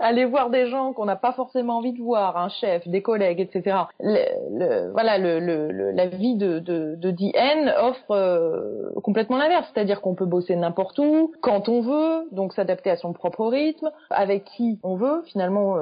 Aller 0.00 0.24
voir 0.24 0.50
des 0.50 0.68
gens 0.68 0.92
qu'on 0.92 1.04
n'a 1.04 1.14
pas 1.14 1.32
forcément 1.32 1.76
envie 1.78 1.92
de 1.92 2.02
voir, 2.02 2.36
un 2.36 2.48
chef, 2.48 2.86
des 2.88 3.00
collègues, 3.00 3.38
etc. 3.38 3.76
Le, 4.00 4.90
voilà, 4.90 5.18
le, 5.18 5.38
le, 5.38 5.92
la 5.92 6.06
vie 6.06 6.34
de, 6.34 6.58
de, 6.58 6.96
de 6.96 7.10
DN 7.12 7.72
offre 7.80 8.10
euh, 8.10 8.90
complètement 9.04 9.38
l'inverse, 9.38 9.70
c'est-à-dire 9.72 10.00
qu'on 10.00 10.16
peut 10.16 10.26
bosser 10.26 10.56
n'importe 10.56 10.98
où, 10.98 11.30
quand 11.42 11.68
on 11.68 11.80
veut, 11.80 12.26
donc 12.32 12.54
s'adapter 12.54 12.90
à 12.90 12.96
son 12.96 13.12
propre 13.12 13.46
rythme, 13.46 13.92
avec 14.10 14.44
qui 14.46 14.80
on 14.82 14.96
veut, 14.96 15.22
finalement 15.26 15.76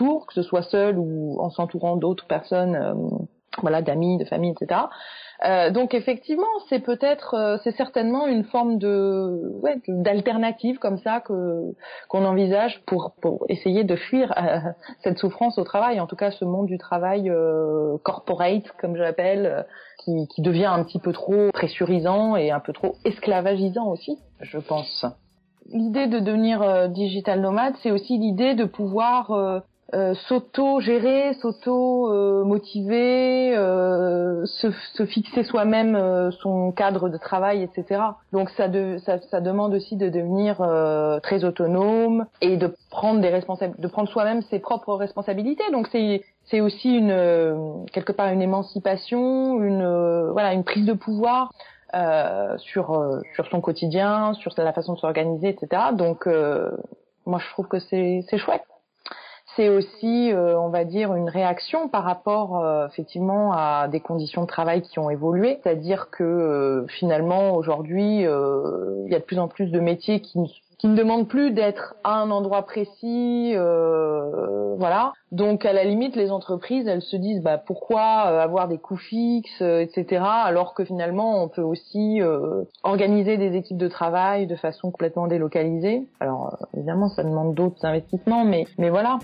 euh, 0.00 0.24
que 0.26 0.34
ce 0.34 0.42
soit 0.42 0.62
seul 0.62 0.98
ou 0.98 1.36
en 1.40 1.50
s'entourant 1.50 1.96
d'autres 1.96 2.26
personnes, 2.26 2.76
euh, 2.76 2.94
voilà, 3.62 3.82
d'amis, 3.82 4.18
de 4.18 4.24
famille, 4.24 4.52
etc. 4.52 4.80
Euh, 5.44 5.70
donc 5.70 5.94
effectivement, 5.94 6.44
c'est 6.68 6.80
peut-être, 6.80 7.34
euh, 7.34 7.56
c'est 7.62 7.76
certainement 7.76 8.26
une 8.26 8.44
forme 8.44 8.78
de, 8.78 9.52
ouais, 9.62 9.80
d'alternative 9.86 10.78
comme 10.78 10.98
ça 10.98 11.20
que 11.20 11.74
qu'on 12.08 12.24
envisage 12.24 12.82
pour, 12.86 13.12
pour 13.20 13.44
essayer 13.48 13.84
de 13.84 13.96
fuir 13.96 14.34
cette 15.02 15.18
souffrance 15.18 15.58
au 15.58 15.64
travail, 15.64 16.00
en 16.00 16.06
tout 16.06 16.16
cas 16.16 16.30
ce 16.30 16.44
monde 16.44 16.66
du 16.66 16.78
travail 16.78 17.30
corporate, 18.02 18.70
comme 18.80 18.96
je 18.96 19.02
l'appelle, 19.02 19.66
qui, 19.98 20.26
qui 20.28 20.42
devient 20.42 20.66
un 20.66 20.82
petit 20.84 20.98
peu 20.98 21.12
trop 21.12 21.50
pressurisant 21.52 22.36
et 22.36 22.50
un 22.50 22.60
peu 22.60 22.72
trop 22.72 22.96
esclavagisant 23.04 23.88
aussi, 23.88 24.18
je 24.40 24.58
pense 24.58 25.04
l'idée 25.72 26.06
de 26.06 26.20
devenir 26.20 26.88
digital 26.90 27.40
nomade, 27.40 27.74
c'est 27.82 27.90
aussi 27.90 28.18
l'idée 28.18 28.54
de 28.54 28.64
pouvoir 28.64 29.62
euh, 29.94 30.14
s'auto-gérer, 30.26 31.34
s'auto-motiver, 31.34 33.56
euh, 33.56 34.44
se, 34.44 34.72
se, 34.94 35.06
fixer 35.06 35.44
soi-même 35.44 35.94
euh, 35.94 36.32
son 36.32 36.72
cadre 36.72 37.08
de 37.08 37.16
travail, 37.16 37.62
etc. 37.62 38.02
Donc 38.32 38.50
ça, 38.50 38.66
de, 38.66 38.98
ça, 38.98 39.20
ça 39.30 39.40
demande 39.40 39.74
aussi 39.74 39.94
de 39.94 40.08
devenir 40.08 40.56
très 41.22 41.44
autonome 41.44 42.26
et 42.40 42.56
de 42.56 42.74
prendre 42.90 43.20
des 43.20 43.28
responsabilités, 43.28 43.80
de 43.80 43.88
prendre 43.88 44.08
soi-même 44.08 44.42
ses 44.42 44.58
propres 44.58 44.94
responsabilités. 44.94 45.70
Donc 45.70 45.86
c'est 45.92 46.24
c'est 46.46 46.60
aussi 46.60 46.96
une 46.96 47.86
quelque 47.92 48.12
part 48.12 48.32
une 48.32 48.42
émancipation, 48.42 49.62
une 49.62 49.86
voilà 50.32 50.52
une 50.52 50.64
prise 50.64 50.86
de 50.86 50.94
pouvoir. 50.94 51.52
Euh, 51.94 52.58
sur 52.58 53.00
sur 53.36 53.46
son 53.46 53.60
quotidien, 53.60 54.34
sur 54.34 54.52
la 54.58 54.72
façon 54.72 54.94
de 54.94 54.98
s'organiser, 54.98 55.50
etc. 55.50 55.82
Donc 55.92 56.26
moi 57.26 57.38
je 57.38 57.48
trouve 57.52 57.68
que 57.68 57.78
c'est 57.78 58.24
c'est 58.28 58.38
chouette 58.38 58.64
c'est 59.56 59.70
aussi, 59.70 60.30
euh, 60.30 60.58
on 60.60 60.68
va 60.68 60.84
dire, 60.84 61.14
une 61.14 61.30
réaction 61.30 61.88
par 61.88 62.04
rapport 62.04 62.62
euh, 62.62 62.86
effectivement 62.86 63.52
à 63.52 63.88
des 63.88 64.00
conditions 64.00 64.42
de 64.42 64.46
travail 64.46 64.82
qui 64.82 64.98
ont 64.98 65.08
évolué. 65.08 65.58
C'est-à-dire 65.62 66.10
que 66.10 66.22
euh, 66.22 66.86
finalement 66.88 67.56
aujourd'hui, 67.56 68.20
il 68.20 69.08
y 69.10 69.14
a 69.14 69.18
de 69.18 69.24
plus 69.24 69.38
en 69.38 69.48
plus 69.48 69.70
de 69.70 69.80
métiers 69.80 70.20
qui 70.20 70.38
ne 70.38 70.46
qui 70.78 70.88
ne 70.88 70.96
demandent 70.96 71.28
plus 71.28 71.52
d'être 71.52 71.94
à 72.04 72.20
un 72.20 72.30
endroit 72.30 72.66
précis, 72.66 73.54
voilà. 74.78 75.12
Donc 75.32 75.64
à 75.64 75.72
la 75.72 75.84
limite, 75.84 76.16
les 76.16 76.30
entreprises, 76.30 76.86
elles 76.86 77.02
se 77.02 77.16
disent, 77.16 77.42
bah 77.42 77.58
pourquoi 77.58 78.02
avoir 78.02 78.68
des 78.68 78.78
coûts 78.78 78.96
fixes, 78.96 79.62
etc. 79.62 80.22
Alors 80.22 80.74
que 80.74 80.84
finalement, 80.84 81.42
on 81.42 81.48
peut 81.48 81.62
aussi 81.62 82.20
organiser 82.82 83.36
des 83.38 83.56
équipes 83.56 83.78
de 83.78 83.88
travail 83.88 84.46
de 84.46 84.56
façon 84.56 84.90
complètement 84.90 85.26
délocalisée. 85.26 86.06
Alors 86.20 86.56
évidemment, 86.74 87.08
ça 87.08 87.24
demande 87.24 87.54
d'autres 87.54 87.84
investissements, 87.84 88.44
mais 88.44 88.66
mais 88.78 88.90
voilà. 88.90 89.18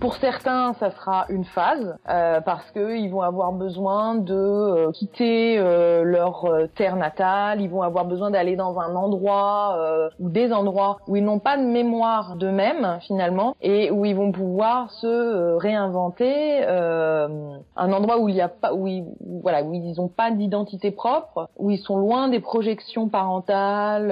Pour 0.00 0.16
certains, 0.16 0.74
ça 0.74 0.90
sera 0.90 1.24
une 1.28 1.44
phase 1.44 1.96
euh, 2.08 2.40
parce 2.40 2.70
qu'ils 2.72 3.10
vont 3.10 3.22
avoir 3.22 3.52
besoin 3.52 4.16
de 4.16 4.34
euh, 4.34 4.90
quitter 4.92 5.56
euh, 5.58 6.02
leur 6.02 6.46
terre 6.74 6.96
natale, 6.96 7.60
ils 7.60 7.70
vont 7.70 7.82
avoir 7.82 8.04
besoin 8.04 8.30
d'aller 8.30 8.56
dans 8.56 8.78
un 8.78 8.94
endroit 8.96 9.78
ou 10.20 10.28
des 10.28 10.52
endroits 10.52 10.98
où 11.08 11.16
ils 11.16 11.24
n'ont 11.24 11.38
pas 11.38 11.56
de 11.56 11.62
mémoire 11.62 12.36
d'eux-mêmes 12.36 12.98
finalement 13.06 13.56
et 13.62 13.90
où 13.90 14.04
ils 14.04 14.14
vont 14.14 14.32
pouvoir 14.32 14.90
se 14.92 15.56
réinventer 15.56 16.64
un 16.66 17.92
endroit 17.92 18.18
où 18.18 18.28
il 18.28 18.34
y 18.34 18.40
a 18.40 18.48
pas 18.48 18.74
où 18.74 18.86
ils, 18.86 19.04
voilà 19.42 19.62
où 19.62 19.72
ils 19.72 19.94
n'ont 19.96 20.08
pas 20.08 20.30
d'identité 20.30 20.90
propre, 20.90 21.48
où 21.56 21.70
ils 21.70 21.78
sont 21.78 21.96
loin 21.96 22.28
des 22.28 22.40
projections 22.40 23.08
parentales 23.08 24.08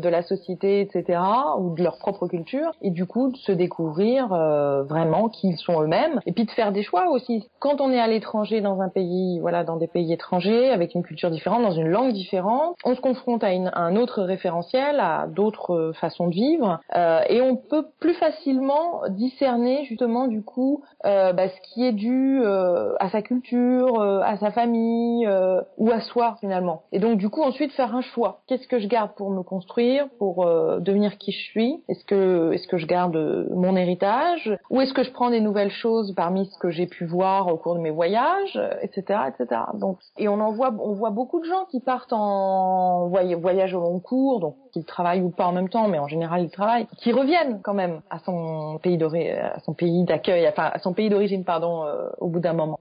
de 0.00 0.08
la 0.08 0.22
société, 0.22 0.80
etc. 0.80 1.20
ou 1.58 1.74
de 1.74 1.82
leur 1.82 1.98
propre 1.98 2.26
culture 2.26 2.70
et 2.82 2.90
du 2.90 3.06
coup 3.06 3.30
de 3.30 3.36
se 3.36 3.52
découvrir 3.52 4.28
vraiment 4.28 5.15
finalement 5.16 5.28
qui 5.28 5.48
ils 5.48 5.56
sont 5.56 5.82
eux-mêmes, 5.82 6.20
et 6.26 6.32
puis 6.32 6.44
de 6.44 6.50
faire 6.50 6.72
des 6.72 6.82
choix 6.82 7.08
aussi. 7.10 7.48
Quand 7.58 7.80
on 7.80 7.90
est 7.90 8.00
à 8.00 8.06
l'étranger 8.06 8.60
dans 8.60 8.80
un 8.80 8.88
pays, 8.88 9.38
voilà, 9.40 9.64
dans 9.64 9.76
des 9.76 9.86
pays 9.86 10.12
étrangers, 10.12 10.70
avec 10.70 10.94
une 10.94 11.02
culture 11.02 11.30
différente, 11.30 11.62
dans 11.62 11.72
une 11.72 11.88
langue 11.88 12.12
différente, 12.12 12.76
on 12.84 12.94
se 12.94 13.00
confronte 13.00 13.44
à, 13.44 13.52
une, 13.52 13.70
un 13.74 13.96
autre 13.96 14.22
référentiel, 14.22 15.00
à 15.00 15.26
d'autres 15.26 15.92
façons 16.00 16.28
de 16.28 16.34
vivre, 16.34 16.80
euh, 16.94 17.20
et 17.28 17.40
on 17.40 17.56
peut 17.56 17.86
plus 18.00 18.14
facilement 18.14 19.02
discerner 19.08 19.84
justement 19.84 20.26
du 20.26 20.42
coup 20.42 20.82
euh, 21.04 21.32
bah, 21.32 21.48
ce 21.48 21.60
qui 21.62 21.84
est 21.84 21.92
dû 21.92 22.40
euh, 22.42 22.94
à 23.00 23.08
sa 23.10 23.22
culture, 23.22 24.00
euh, 24.00 24.20
à 24.22 24.36
sa 24.36 24.50
famille 24.50 25.26
euh, 25.26 25.60
ou 25.78 25.90
à 25.90 26.00
soi 26.00 26.36
finalement. 26.40 26.82
Et 26.92 26.98
donc 26.98 27.18
du 27.18 27.28
coup 27.28 27.42
ensuite 27.42 27.72
faire 27.72 27.94
un 27.94 28.02
choix. 28.02 28.40
Qu'est-ce 28.46 28.68
que 28.68 28.78
je 28.78 28.88
garde 28.88 29.12
pour 29.16 29.30
me 29.30 29.42
construire, 29.42 30.08
pour 30.18 30.44
devenir 30.80 31.18
qui 31.18 31.32
je 31.32 31.42
suis? 31.50 31.82
Est-ce 31.88 32.04
que 32.04 32.52
est-ce 32.52 32.66
que 32.68 32.78
je 32.78 32.86
garde 32.86 33.16
mon 33.50 33.76
héritage? 33.76 34.58
Ou 34.70 34.80
est-ce 34.80 34.92
que 34.92 35.04
je 35.06 35.12
prends 35.12 35.30
des 35.30 35.40
nouvelles 35.40 35.70
choses 35.70 36.14
parmi 36.14 36.46
ce 36.46 36.58
que 36.58 36.70
j'ai 36.70 36.86
pu 36.86 37.06
voir 37.06 37.48
au 37.48 37.56
cours 37.56 37.74
de 37.74 37.80
mes 37.80 37.90
voyages, 37.90 38.60
etc., 38.82 39.20
etc. 39.28 39.62
Donc 39.74 39.98
et 40.18 40.28
on 40.28 40.40
en 40.40 40.52
voit 40.52 40.74
on 40.78 40.92
voit 40.92 41.10
beaucoup 41.10 41.40
de 41.40 41.46
gens 41.46 41.64
qui 41.70 41.80
partent 41.80 42.12
en 42.12 43.08
voyage 43.08 43.74
au 43.74 43.80
long 43.80 44.00
cours, 44.00 44.40
donc 44.40 44.56
qu'ils 44.72 44.84
travaillent 44.84 45.22
ou 45.22 45.30
pas 45.30 45.46
en 45.46 45.52
même 45.52 45.68
temps, 45.68 45.88
mais 45.88 45.98
en 45.98 46.08
général 46.08 46.42
ils 46.42 46.50
travaillent, 46.50 46.86
qui 46.98 47.12
reviennent 47.12 47.60
quand 47.62 47.74
même 47.74 48.00
à 48.10 48.18
son 48.18 48.78
pays 48.82 48.98
à 49.02 49.60
son 49.60 49.74
pays 49.74 50.04
d'accueil, 50.04 50.46
enfin 50.48 50.70
à 50.72 50.78
son 50.78 50.92
pays 50.92 51.08
d'origine 51.08 51.44
pardon, 51.44 51.84
euh, 51.84 52.08
au 52.18 52.28
bout 52.28 52.40
d'un 52.40 52.52
moment. 52.52 52.80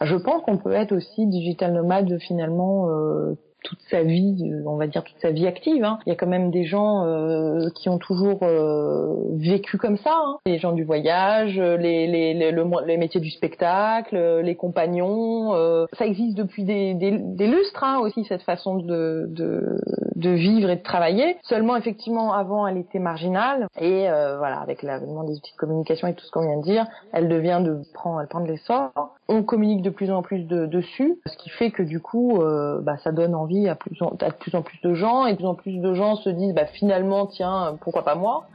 Je 0.00 0.16
pense 0.16 0.42
qu'on 0.42 0.58
peut 0.58 0.72
être 0.72 0.92
aussi 0.92 1.26
digital 1.26 1.72
nomade 1.72 2.18
finalement 2.18 2.88
euh, 2.90 3.34
toute 3.62 3.80
sa 3.90 4.02
vie, 4.02 4.52
on 4.66 4.76
va 4.76 4.86
dire 4.86 5.04
toute 5.04 5.18
sa 5.20 5.30
vie 5.30 5.46
active. 5.46 5.84
Hein. 5.84 5.98
Il 6.06 6.10
y 6.10 6.12
a 6.12 6.16
quand 6.16 6.26
même 6.26 6.50
des 6.50 6.64
gens 6.64 7.04
euh, 7.04 7.68
qui 7.74 7.88
ont 7.88 7.98
toujours 7.98 8.42
euh, 8.42 9.14
vécu 9.36 9.78
comme 9.78 9.96
ça, 9.98 10.14
hein. 10.14 10.38
les 10.46 10.58
gens 10.58 10.72
du 10.72 10.84
voyage, 10.84 11.58
les, 11.58 12.06
les, 12.06 12.34
les, 12.34 12.52
les, 12.52 12.96
métiers 12.96 13.20
du 13.20 13.30
spectacle, 13.30 14.40
les 14.42 14.56
compagnons. 14.56 15.54
Euh, 15.54 15.86
ça 15.98 16.06
existe 16.06 16.36
depuis 16.36 16.64
des, 16.64 16.94
des, 16.94 17.18
des 17.18 17.46
lustres 17.46 17.84
hein, 17.84 17.98
aussi 18.00 18.24
cette 18.24 18.42
façon 18.42 18.76
de, 18.76 19.26
de, 19.28 19.78
de, 20.16 20.30
vivre 20.30 20.70
et 20.70 20.76
de 20.76 20.82
travailler. 20.82 21.36
Seulement 21.42 21.76
effectivement 21.76 22.32
avant 22.32 22.66
elle 22.66 22.78
était 22.78 22.98
marginale 22.98 23.66
et 23.80 24.06
voilà 24.38 24.60
avec 24.60 24.82
l'avènement 24.82 25.24
des 25.24 25.34
outils 25.34 25.52
de 25.52 25.58
communication 25.58 26.08
et 26.08 26.14
tout 26.14 26.24
ce 26.24 26.30
qu'on 26.30 26.42
vient 26.42 26.58
de 26.58 26.62
dire, 26.62 26.86
elle 27.12 27.28
devient 27.28 27.60
de 27.64 27.80
prendre, 27.94 28.20
elle 28.20 28.28
prend 28.28 28.40
de 28.40 28.48
l'essor. 28.48 28.90
On 29.32 29.44
communique 29.44 29.82
de 29.82 29.90
plus 29.90 30.10
en 30.10 30.22
plus 30.22 30.40
de, 30.40 30.66
dessus, 30.66 31.20
ce 31.24 31.36
qui 31.36 31.50
fait 31.50 31.70
que 31.70 31.84
du 31.84 32.00
coup 32.00 32.40
bah, 32.82 32.96
ça 33.04 33.12
donne 33.12 33.36
envie 33.36 33.68
à, 33.68 33.76
plus 33.76 33.96
en, 34.02 34.16
plus 34.16 34.54
en 34.56 34.62
plus 34.62 34.80
de 34.82 34.92
gens 34.92 35.26
et 35.26 35.32
de 35.32 35.36
plus 35.36 35.46
en 35.46 35.54
plus 35.54 35.78
de 35.78 35.94
gens 35.94 36.16
se 36.16 36.30
disent 36.30 36.52
bah 36.52 36.66
finalement 36.66 37.26
tiens 37.26 37.78
pourquoi 37.80 38.02
pas 38.02 38.16
moi? 38.16 38.48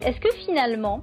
Est-ce 0.00 0.18
que 0.18 0.32
finalement 0.46 1.02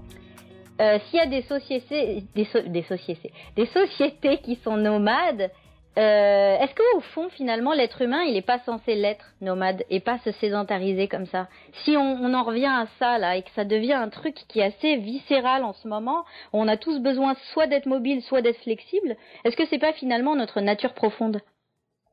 euh, 0.82 0.98
s'il 1.06 1.20
y 1.20 1.22
a 1.22 1.28
des 1.28 1.42
sociétés 1.44 2.26
des 2.36 3.66
sociétés 3.66 4.40
qui 4.40 4.56
sont 4.56 4.76
nomades 4.76 5.50
euh, 5.98 6.58
est-ce 6.58 6.76
qu'au 6.76 7.00
fond, 7.14 7.30
finalement, 7.30 7.74
l'être 7.74 8.02
humain, 8.02 8.24
il 8.24 8.34
n'est 8.34 8.42
pas 8.42 8.60
censé 8.60 8.96
l'être 8.96 9.26
nomade 9.42 9.84
et 9.90 10.02
pas 10.02 10.20
se 10.20 10.32
sédentariser 10.34 11.08
comme 11.08 11.26
ça? 11.26 11.48
Si 11.84 11.96
on, 11.96 12.34
en 12.34 12.44
revient 12.44 12.66
à 12.66 12.88
ça, 13.00 13.18
là, 13.18 13.38
et 13.38 13.44
que 13.44 13.52
ça 13.52 13.64
devient 13.64 13.94
un 13.94 14.10
truc 14.10 14.36
qui 14.50 14.60
est 14.60 14.64
assez 14.64 14.98
viscéral 14.98 15.64
en 15.64 15.74
ce 15.74 15.88
moment, 15.88 16.26
on 16.52 16.68
a 16.68 16.76
tous 16.76 17.00
besoin 17.00 17.36
soit 17.54 17.68
d'être 17.68 17.86
mobile, 17.86 18.22
soit 18.22 18.42
d'être 18.42 18.62
flexible, 18.62 19.16
est-ce 19.46 19.56
que 19.56 19.66
c'est 19.68 19.80
pas 19.80 19.94
finalement 19.94 20.36
notre 20.36 20.60
nature 20.60 20.94
profonde? 20.94 21.42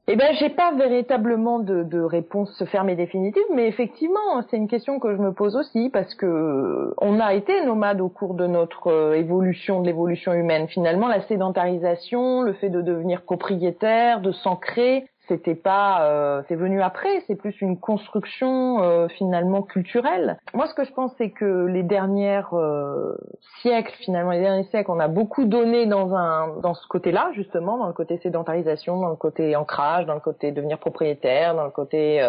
Eh 0.09 0.17
ben, 0.17 0.35
j'ai 0.35 0.51
pas 0.51 0.73
véritablement 0.73 1.61
de, 1.61 2.01
réponse 2.01 2.65
ferme 2.65 2.89
et 2.89 2.97
définitive, 2.97 3.45
mais 3.55 3.69
effectivement, 3.69 4.43
c'est 4.51 4.57
une 4.57 4.67
question 4.67 4.99
que 4.99 5.15
je 5.15 5.23
me 5.23 5.33
pose 5.33 5.55
aussi 5.55 5.91
parce 5.91 6.13
que 6.17 6.93
on 7.01 7.21
a 7.21 7.35
été 7.35 7.65
nomade 7.65 8.01
au 8.01 8.09
cours 8.09 8.35
de 8.35 8.49
notre 8.49 8.89
euh, 8.89 9.13
évolution, 9.15 9.81
de 9.81 9.87
l'évolution 9.87 10.33
humaine. 10.33 10.67
Finalement, 10.67 11.07
la 11.07 11.23
sédentarisation, 11.29 12.43
le 12.43 12.53
fait 12.55 12.69
de 12.69 12.83
devenir 12.83 13.23
propriétaire, 13.23 14.21
de 14.21 14.33
s'ancrer, 14.33 15.07
c'était 15.29 15.55
pas 15.55 16.09
euh, 16.09 16.43
c'est 16.49 16.57
venu 16.57 16.83
après 16.83 17.23
c'est 17.27 17.37
plus 17.37 17.61
une 17.61 17.79
construction 17.79 18.83
euh, 18.83 19.09
finalement 19.09 19.63
culturelle. 19.63 20.39
Moi 20.53 20.67
ce 20.67 20.75
que 20.75 20.85
je 20.85 20.93
pense 20.93 21.13
c'est 21.19 21.31
que 21.31 21.67
les 21.67 21.83
dernières 21.83 22.55
euh, 22.55 23.17
siècles 23.61 23.95
finalement 24.01 24.33
les 24.33 24.41
derniers 24.41 24.65
siècles 24.65 24.91
on 24.91 24.99
a 24.99 25.09
beaucoup 25.09 25.45
donné 25.45 25.87
dans 25.87 26.15
un 26.15 26.57
dans 26.61 26.75
ce 26.75 26.87
côté 26.89 27.13
là 27.13 27.31
justement 27.35 27.79
dans 27.79 27.87
le 27.87 27.93
côté 27.93 28.19
sédentarisation 28.19 29.01
dans 29.01 29.11
le 29.11 29.17
côté 29.17 29.55
ancrage 29.55 30.07
dans 30.07 30.15
le 30.15 30.21
côté 30.21 30.51
devenir 30.51 30.79
propriétaire 30.79 31.55
dans 31.55 31.65
le 31.65 31.71
côté 31.71 32.21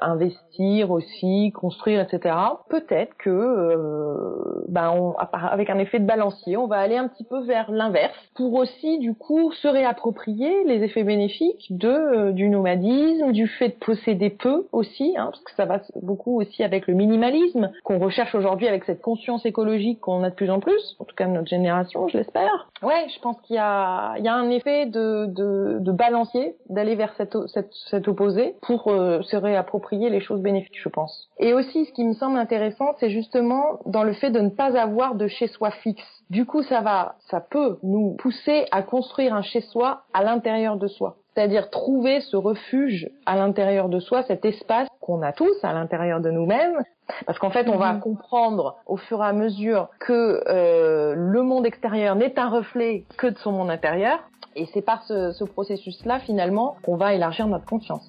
investir 0.00 0.90
aussi 0.90 1.52
construire 1.52 2.00
etc 2.00 2.34
peut-être 2.68 3.16
que 3.16 4.64
ben 4.68 4.90
on, 4.90 5.14
avec 5.16 5.70
un 5.70 5.78
effet 5.78 5.98
de 5.98 6.06
balancier 6.06 6.56
on 6.56 6.66
va 6.66 6.76
aller 6.76 6.96
un 6.96 7.08
petit 7.08 7.24
peu 7.24 7.42
vers 7.44 7.70
l'inverse 7.70 8.14
pour 8.34 8.54
aussi 8.54 8.98
du 8.98 9.14
coup 9.14 9.52
se 9.52 9.68
réapproprier 9.68 10.64
les 10.64 10.82
effets 10.82 11.04
bénéfiques 11.04 11.37
de 11.70 11.88
euh, 11.88 12.32
du 12.32 12.48
nomadisme, 12.48 13.32
du 13.32 13.46
fait 13.46 13.68
de 13.70 13.74
posséder 13.74 14.30
peu 14.30 14.66
aussi, 14.72 15.14
hein, 15.16 15.28
parce 15.30 15.42
que 15.44 15.52
ça 15.56 15.64
va 15.64 15.80
beaucoup 16.02 16.40
aussi 16.40 16.62
avec 16.62 16.86
le 16.86 16.94
minimalisme 16.94 17.70
qu'on 17.84 17.98
recherche 17.98 18.34
aujourd'hui 18.34 18.68
avec 18.68 18.84
cette 18.84 19.02
conscience 19.02 19.44
écologique 19.46 20.00
qu'on 20.00 20.22
a 20.22 20.30
de 20.30 20.34
plus 20.34 20.50
en 20.50 20.60
plus, 20.60 20.96
en 20.98 21.04
tout 21.04 21.14
cas 21.14 21.26
de 21.26 21.32
notre 21.32 21.48
génération, 21.48 22.08
je 22.08 22.18
l'espère. 22.18 22.68
Ouais, 22.82 23.06
je 23.14 23.20
pense 23.20 23.40
qu'il 23.42 23.56
y 23.56 23.58
a 23.58 24.14
il 24.18 24.24
y 24.24 24.28
a 24.28 24.34
un 24.34 24.50
effet 24.50 24.86
de 24.86 25.26
de, 25.26 25.78
de 25.80 25.92
balancier, 25.92 26.56
d'aller 26.68 26.94
vers 26.94 27.14
cette, 27.16 27.36
cette, 27.48 27.72
cet 27.90 28.08
opposé 28.08 28.54
pour 28.62 28.88
euh, 28.88 29.22
se 29.22 29.36
réapproprier 29.36 30.10
les 30.10 30.20
choses 30.20 30.40
bénéfiques, 30.40 30.78
je 30.80 30.88
pense. 30.88 31.28
Et 31.38 31.54
aussi, 31.54 31.84
ce 31.86 31.92
qui 31.92 32.04
me 32.04 32.14
semble 32.14 32.38
intéressant, 32.38 32.94
c'est 32.98 33.10
justement 33.10 33.80
dans 33.86 34.04
le 34.04 34.12
fait 34.12 34.30
de 34.30 34.40
ne 34.40 34.50
pas 34.50 34.78
avoir 34.78 35.14
de 35.14 35.26
chez 35.26 35.48
soi 35.48 35.70
fixe. 35.70 36.02
Du 36.30 36.44
coup, 36.44 36.62
ça 36.62 36.80
va, 36.80 37.14
ça 37.30 37.40
peut 37.40 37.78
nous 37.82 38.14
pousser 38.16 38.66
à 38.70 38.82
construire 38.82 39.34
un 39.34 39.42
chez 39.42 39.60
soi 39.60 40.02
à 40.12 40.22
l'intérieur 40.22 40.76
de 40.76 40.86
soi 40.86 41.16
c'est-à-dire 41.38 41.70
trouver 41.70 42.20
ce 42.20 42.36
refuge 42.36 43.08
à 43.24 43.36
l'intérieur 43.36 43.88
de 43.88 44.00
soi, 44.00 44.24
cet 44.24 44.44
espace 44.44 44.88
qu'on 45.00 45.22
a 45.22 45.32
tous 45.32 45.54
à 45.62 45.72
l'intérieur 45.72 46.20
de 46.20 46.32
nous-mêmes, 46.32 46.82
parce 47.26 47.38
qu'en 47.38 47.50
fait, 47.50 47.68
on 47.68 47.76
va 47.76 47.92
mhm. 47.92 48.00
comprendre 48.00 48.78
au 48.86 48.96
fur 48.96 49.22
et 49.22 49.26
à 49.28 49.32
mesure 49.32 49.88
que 50.00 50.42
euh, 50.48 51.14
le 51.14 51.42
monde 51.44 51.64
extérieur 51.64 52.16
n'est 52.16 52.40
un 52.40 52.48
reflet 52.48 53.04
que 53.16 53.28
de 53.28 53.38
son 53.38 53.52
monde 53.52 53.70
intérieur, 53.70 54.18
et 54.56 54.66
c'est 54.74 54.82
par 54.82 55.04
ce, 55.04 55.30
ce 55.30 55.44
processus-là, 55.44 56.18
finalement, 56.18 56.76
qu'on 56.82 56.96
va 56.96 57.14
élargir 57.14 57.46
notre 57.46 57.66
conscience. 57.66 58.08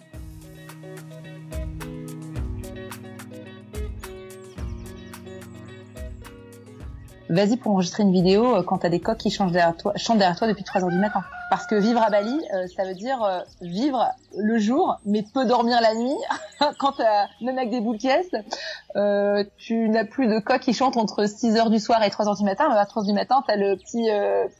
vas-y 7.29 7.57
pour 7.57 7.74
enregistrer 7.74 8.01
une 8.01 8.12
vidéo 8.12 8.55
euh, 8.55 8.63
quand 8.63 8.79
t'as 8.79 8.89
des 8.89 9.00
coqs 9.00 9.19
qui 9.19 9.29
chantent 9.29 9.51
derrière 9.51 9.77
toi, 9.77 9.93
chantent 9.98 10.17
derrière 10.17 10.36
toi 10.36 10.48
depuis 10.48 10.63
3 10.63 10.83
heures 10.83 10.89
du 10.89 10.98
matin. 10.98 11.24
Parce 11.50 11.65
que 11.65 11.75
vivre 11.75 12.01
à 12.01 12.10
Bali, 12.10 12.39
euh, 12.53 12.68
ça 12.75 12.84
veut 12.84 12.94
dire 12.94 13.24
euh, 13.24 13.39
vivre 13.62 14.08
le 14.38 14.60
jour, 14.60 15.00
mais 15.06 15.24
peu 15.34 15.46
dormir 15.46 15.82
la 15.82 15.96
nuit. 15.96 16.18
Quand 16.79 16.94
t'as, 16.94 17.27
même 17.41 17.58
avec 17.58 17.72
des 17.72 17.82
boules 17.82 17.98
euh, 18.96 19.44
tu 19.58 19.89
n'as 19.89 20.06
plus 20.06 20.27
de 20.27 20.39
coq 20.39 20.60
qui 20.62 20.74
chante 20.74 20.98
entre 20.98 21.25
6 21.27 21.58
heures 21.58 21.70
du 21.70 21.79
soir 21.79 22.03
et 22.03 22.10
3 22.10 22.27
heures 22.27 22.38
du 22.38 22.44
matin. 22.44 22.70
À 22.70 22.86
3 22.86 23.01
heures 23.01 23.08
du 23.08 23.13
matin, 23.13 23.44
t'as 23.46 23.56
le 23.56 23.75
petit, 23.75 24.10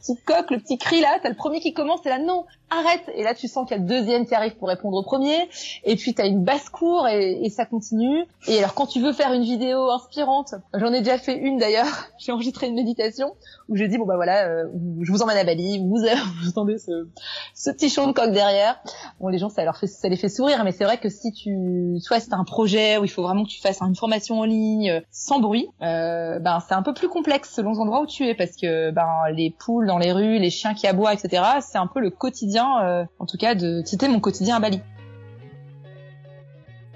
petit 0.00 0.16
coq, 0.24 0.50
le 0.50 0.58
petit 0.58 0.78
cri 0.78 1.00
là, 1.00 1.18
t'as 1.22 1.28
le 1.28 1.34
premier 1.34 1.60
qui 1.60 1.72
commence, 1.72 2.04
et 2.06 2.08
là 2.08 2.18
non, 2.18 2.44
arrête. 2.70 3.02
Et 3.14 3.22
là, 3.22 3.34
tu 3.34 3.48
sens 3.48 3.66
qu'il 3.66 3.76
y 3.76 3.80
a 3.80 3.82
le 3.82 3.88
deuxième 3.88 4.26
qui 4.26 4.34
arrive 4.34 4.56
pour 4.56 4.68
répondre 4.68 4.96
au 4.96 5.02
premier. 5.02 5.48
Et 5.84 5.96
puis 5.96 6.14
t'as 6.14 6.26
une 6.26 6.44
basse-cour 6.44 7.08
et, 7.08 7.40
et 7.42 7.50
ça 7.50 7.66
continue. 7.66 8.24
Et 8.46 8.58
alors 8.58 8.74
quand 8.74 8.86
tu 8.86 9.00
veux 9.00 9.12
faire 9.12 9.32
une 9.32 9.42
vidéo 9.42 9.90
inspirante, 9.90 10.54
j'en 10.74 10.92
ai 10.92 11.00
déjà 11.00 11.18
fait 11.18 11.36
une 11.36 11.58
d'ailleurs, 11.58 11.86
j'ai 12.18 12.32
enregistré 12.32 12.68
une 12.68 12.74
méditation 12.74 13.34
où 13.68 13.76
je 13.76 13.84
dis 13.84 13.98
bon 13.98 14.06
bah 14.06 14.16
voilà, 14.16 14.46
euh, 14.48 14.66
je 15.00 15.12
vous 15.12 15.22
emmène 15.22 15.36
à 15.36 15.44
Bali, 15.44 15.78
vous, 15.78 15.98
vous 16.42 16.48
entendez 16.48 16.78
ce, 16.80 17.08
ce 17.54 17.70
petit 17.70 17.88
de 17.88 18.12
coq 18.12 18.32
derrière. 18.32 18.80
Bon 19.20 19.28
les 19.28 19.38
gens 19.38 19.48
ça 19.48 19.64
leur 19.64 19.76
fait 19.76 19.86
ça 19.86 20.08
les 20.08 20.16
fait 20.16 20.28
sourire, 20.28 20.64
mais 20.64 20.72
c'est 20.72 20.84
vrai 20.84 20.98
que 20.98 21.08
si 21.08 21.32
tu 21.32 21.98
soit 22.00 22.20
c'est 22.20 22.32
un 22.32 22.44
projet 22.44 22.98
où 22.98 23.04
il 23.04 23.10
faut 23.10 23.22
vraiment 23.22 23.44
que 23.44 23.50
tu 23.50 23.60
fasses 23.60 23.80
une 23.82 23.96
formation 23.96 24.40
en 24.40 24.44
ligne 24.44 24.90
euh, 24.90 25.00
sans 25.10 25.40
bruit, 25.40 25.68
euh, 25.82 26.38
ben 26.38 26.60
c'est 26.66 26.74
un 26.74 26.82
peu 26.82 26.94
plus 26.94 27.08
complexe 27.08 27.54
selon 27.54 27.72
l'endroit 27.72 28.00
où 28.02 28.06
tu 28.06 28.26
es 28.26 28.34
parce 28.34 28.56
que 28.56 28.90
ben 28.90 29.08
les 29.32 29.50
poules 29.50 29.86
dans 29.86 29.98
les 29.98 30.12
rues, 30.12 30.38
les 30.38 30.50
chiens 30.50 30.74
qui 30.74 30.86
aboient, 30.86 31.14
etc. 31.14 31.42
C'est 31.60 31.78
un 31.78 31.86
peu 31.86 32.00
le 32.00 32.10
quotidien, 32.10 32.82
euh, 32.84 33.04
en 33.18 33.26
tout 33.26 33.36
cas 33.36 33.54
de 33.54 33.82
c'était 33.84 34.08
mon 34.08 34.20
quotidien 34.20 34.56
à 34.56 34.60
Bali. 34.60 34.80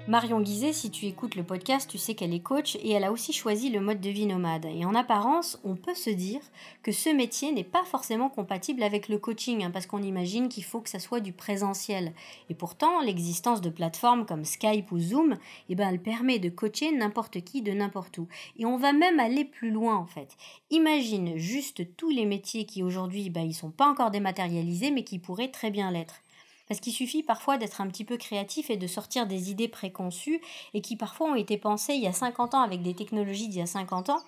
Marion 0.07 0.39
Guizet, 0.39 0.71
si 0.71 0.91
tu 0.91 1.07
écoutes 1.07 1.33
le 1.33 1.41
podcast, 1.41 1.89
tu 1.89 1.97
sais 1.97 2.13
qu'elle 2.13 2.35
est 2.35 2.39
coach 2.39 2.75
et 2.75 2.91
elle 2.91 3.05
a 3.05 3.11
aussi 3.11 3.33
choisi 3.33 3.71
le 3.71 3.81
mode 3.81 4.01
de 4.01 4.11
vie 4.11 4.27
nomade. 4.27 4.65
Et 4.65 4.85
en 4.85 4.93
apparence, 4.93 5.59
on 5.63 5.75
peut 5.75 5.95
se 5.95 6.11
dire 6.11 6.41
que 6.83 6.91
ce 6.91 7.09
métier 7.09 7.51
n'est 7.51 7.63
pas 7.63 7.83
forcément 7.85 8.29
compatible 8.29 8.83
avec 8.83 9.09
le 9.09 9.17
coaching, 9.17 9.63
hein, 9.63 9.71
parce 9.71 9.87
qu'on 9.87 10.03
imagine 10.03 10.47
qu'il 10.47 10.63
faut 10.63 10.79
que 10.79 10.91
ça 10.91 10.99
soit 10.99 11.21
du 11.21 11.33
présentiel. 11.33 12.13
Et 12.51 12.53
pourtant, 12.53 13.01
l'existence 13.01 13.61
de 13.61 13.71
plateformes 13.71 14.27
comme 14.27 14.45
Skype 14.45 14.91
ou 14.91 14.99
Zoom, 14.99 15.37
eh 15.69 15.75
ben, 15.75 15.89
elle 15.89 16.01
permet 16.01 16.37
de 16.37 16.49
coacher 16.49 16.91
n'importe 16.91 17.43
qui 17.43 17.63
de 17.63 17.71
n'importe 17.71 18.19
où. 18.19 18.27
Et 18.59 18.65
on 18.67 18.77
va 18.77 18.93
même 18.93 19.19
aller 19.19 19.43
plus 19.43 19.71
loin 19.71 19.95
en 19.95 20.05
fait. 20.05 20.37
Imagine 20.69 21.35
juste 21.35 21.95
tous 21.97 22.11
les 22.11 22.25
métiers 22.25 22.67
qui 22.67 22.83
aujourd'hui, 22.83 23.31
ben, 23.31 23.41
ils 23.41 23.55
sont 23.55 23.71
pas 23.71 23.89
encore 23.89 24.11
dématérialisés, 24.11 24.91
mais 24.91 25.03
qui 25.03 25.17
pourraient 25.17 25.49
très 25.49 25.71
bien 25.71 25.89
l'être. 25.89 26.21
Parce 26.67 26.79
qu'il 26.79 26.93
suffit 26.93 27.23
parfois 27.23 27.57
d'être 27.57 27.81
un 27.81 27.87
petit 27.87 28.05
peu 28.05 28.17
créatif 28.17 28.69
et 28.69 28.77
de 28.77 28.87
sortir 28.87 29.27
des 29.27 29.51
idées 29.51 29.67
préconçues 29.67 30.41
et 30.73 30.81
qui 30.81 30.95
parfois 30.95 31.29
ont 31.29 31.35
été 31.35 31.57
pensées 31.57 31.93
il 31.93 32.01
y 32.01 32.07
a 32.07 32.13
50 32.13 32.55
ans 32.55 32.61
avec 32.61 32.81
des 32.81 32.93
technologies 32.93 33.47
d'il 33.47 33.59
y 33.59 33.63
a 33.63 33.67
50 33.67 34.09
ans 34.09 34.21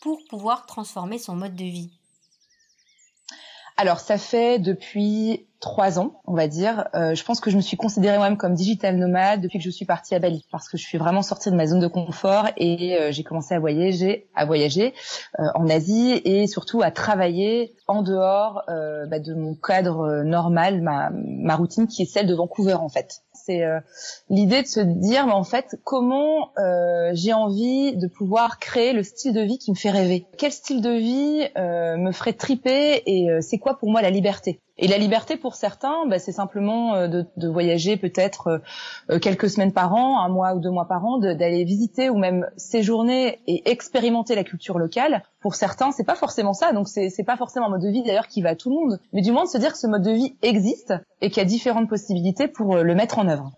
pour 0.00 0.24
pouvoir 0.28 0.66
transformer 0.66 1.18
son 1.18 1.34
mode 1.34 1.56
de 1.56 1.64
vie. 1.64 1.90
Alors 3.76 4.00
ça 4.00 4.18
fait 4.18 4.58
depuis 4.58 5.46
trois 5.62 5.98
ans, 5.98 6.20
on 6.26 6.34
va 6.34 6.48
dire. 6.48 6.88
Euh, 6.94 7.14
je 7.14 7.24
pense 7.24 7.40
que 7.40 7.48
je 7.50 7.56
me 7.56 7.62
suis 7.62 7.78
considérée 7.78 8.18
moi-même 8.18 8.36
comme 8.36 8.54
digital 8.54 8.96
nomade 8.96 9.40
depuis 9.40 9.58
que 9.58 9.64
je 9.64 9.70
suis 9.70 9.86
partie 9.86 10.14
à 10.14 10.18
Bali, 10.18 10.44
parce 10.50 10.68
que 10.68 10.76
je 10.76 10.82
suis 10.82 10.98
vraiment 10.98 11.22
sortie 11.22 11.50
de 11.50 11.56
ma 11.56 11.66
zone 11.66 11.80
de 11.80 11.86
confort 11.86 12.48
et 12.58 12.98
euh, 12.98 13.12
j'ai 13.12 13.22
commencé 13.22 13.54
à 13.54 13.60
voyager, 13.60 14.26
à 14.34 14.44
voyager 14.44 14.92
euh, 15.38 15.44
en 15.54 15.68
Asie 15.70 16.20
et 16.24 16.46
surtout 16.48 16.82
à 16.82 16.90
travailler 16.90 17.74
en 17.86 18.02
dehors 18.02 18.62
bah, 18.66 19.18
de 19.18 19.34
mon 19.34 19.54
cadre 19.54 20.22
normal, 20.22 20.80
ma, 20.82 21.10
ma 21.12 21.56
routine 21.56 21.86
qui 21.86 22.02
est 22.02 22.06
celle 22.06 22.26
de 22.26 22.34
Vancouver 22.34 22.74
en 22.74 22.88
fait. 22.88 23.22
C'est 23.44 23.64
euh, 23.64 23.80
l'idée 24.30 24.62
de 24.62 24.66
se 24.66 24.80
dire, 24.80 25.26
mais 25.26 25.32
en 25.32 25.42
fait, 25.44 25.76
comment 25.84 26.50
euh, 26.58 27.10
j'ai 27.14 27.32
envie 27.32 27.96
de 27.96 28.06
pouvoir 28.06 28.58
créer 28.58 28.92
le 28.92 29.02
style 29.02 29.32
de 29.32 29.40
vie 29.40 29.58
qui 29.58 29.70
me 29.70 29.76
fait 29.76 29.90
rêver. 29.90 30.26
Quel 30.38 30.52
style 30.52 30.80
de 30.80 30.90
vie 30.90 31.48
euh, 31.56 31.96
me 31.96 32.12
ferait 32.12 32.34
triper 32.34 33.02
et 33.06 33.28
c'est 33.40 33.58
quoi 33.58 33.78
pour 33.78 33.90
moi 33.90 34.00
la 34.02 34.10
liberté? 34.10 34.60
Et 34.82 34.88
la 34.88 34.98
liberté 34.98 35.36
pour 35.36 35.54
certains, 35.54 36.06
bah, 36.06 36.18
c'est 36.18 36.32
simplement 36.32 37.08
de, 37.08 37.24
de, 37.36 37.48
voyager 37.48 37.96
peut-être 37.96 38.60
quelques 39.20 39.48
semaines 39.48 39.72
par 39.72 39.94
an, 39.94 40.20
un 40.20 40.28
mois 40.28 40.54
ou 40.54 40.60
deux 40.60 40.70
mois 40.70 40.86
par 40.86 41.04
an, 41.04 41.18
d'aller 41.18 41.64
visiter 41.64 42.10
ou 42.10 42.18
même 42.18 42.46
séjourner 42.56 43.40
et 43.46 43.70
expérimenter 43.70 44.34
la 44.34 44.44
culture 44.44 44.78
locale. 44.78 45.22
Pour 45.40 45.54
certains, 45.54 45.92
c'est 45.92 46.04
pas 46.04 46.14
forcément 46.14 46.52
ça, 46.52 46.72
donc 46.72 46.88
c'est 46.88 47.24
pas 47.24 47.36
forcément 47.36 47.66
un 47.66 47.70
mode 47.70 47.82
de 47.82 47.88
vie 47.88 48.02
d'ailleurs 48.02 48.28
qui 48.28 48.42
va 48.42 48.50
à 48.50 48.56
tout 48.56 48.70
le 48.70 48.76
monde, 48.76 49.00
mais 49.12 49.22
du 49.22 49.32
moins 49.32 49.44
de 49.44 49.48
se 49.48 49.58
dire 49.58 49.72
que 49.72 49.78
ce 49.78 49.86
mode 49.86 50.02
de 50.02 50.12
vie 50.12 50.34
existe 50.42 50.92
et 51.20 51.30
qu'il 51.30 51.38
y 51.38 51.46
a 51.46 51.48
différentes 51.48 51.88
possibilités 51.88 52.48
pour 52.48 52.76
le 52.76 52.94
mettre 52.94 53.18
en 53.18 53.28
œuvre. 53.28 53.52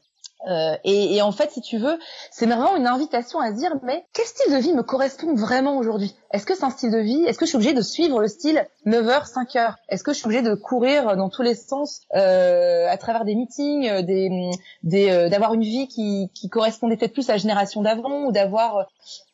Euh, 0.49 0.77
et, 0.85 1.17
et, 1.17 1.23
en 1.23 1.33
fait, 1.33 1.51
si 1.51 1.61
tu 1.61 1.79
veux, 1.79 1.99
c'est 2.31 2.47
vraiment 2.47 2.77
une 2.77 2.87
invitation 2.87 3.41
à 3.41 3.51
se 3.51 3.57
dire, 3.57 3.77
mais 3.83 4.05
quel 4.13 4.27
style 4.27 4.53
de 4.53 4.59
vie 4.59 4.75
me 4.75 4.83
correspond 4.83 5.35
vraiment 5.35 5.79
aujourd'hui? 5.79 6.15
Est-ce 6.35 6.47
que 6.47 6.57
c'est 6.57 6.65
un 6.65 6.71
style 6.71 6.91
de 6.91 6.99
vie? 6.99 7.23
Est-ce 7.29 7.39
que 7.39 7.45
je 7.45 7.51
suis 7.51 7.57
obligée 7.57 7.75
de 7.75 7.81
suivre 7.81 8.21
le 8.21 8.27
style 8.27 8.67
9h, 8.87 9.33
5h 9.33 9.77
Est-ce 9.89 10.03
que 10.03 10.13
je 10.13 10.17
suis 10.17 10.27
obligée 10.27 10.43
de 10.43 10.57
courir 10.57 11.17
dans 11.17 11.29
tous 11.29 11.43
les 11.43 11.55
sens 11.55 12.01
euh, 12.17 12.89
à 12.91 12.97
travers 12.97 13.25
des 13.25 13.37
meetings, 13.37 13.89
euh, 13.89 14.03
euh, 14.03 15.29
d'avoir 15.29 15.55
une 15.55 15.63
vie 15.63 15.87
qui, 15.87 16.33
qui 16.35 16.49
correspondait 16.49 16.97
peut-être 16.97 17.13
plus 17.13 17.31
à 17.31 17.35
la 17.35 17.39
génération 17.39 17.83
d'avant 17.83 18.25
ou 18.25 18.33
d'avoir 18.33 18.89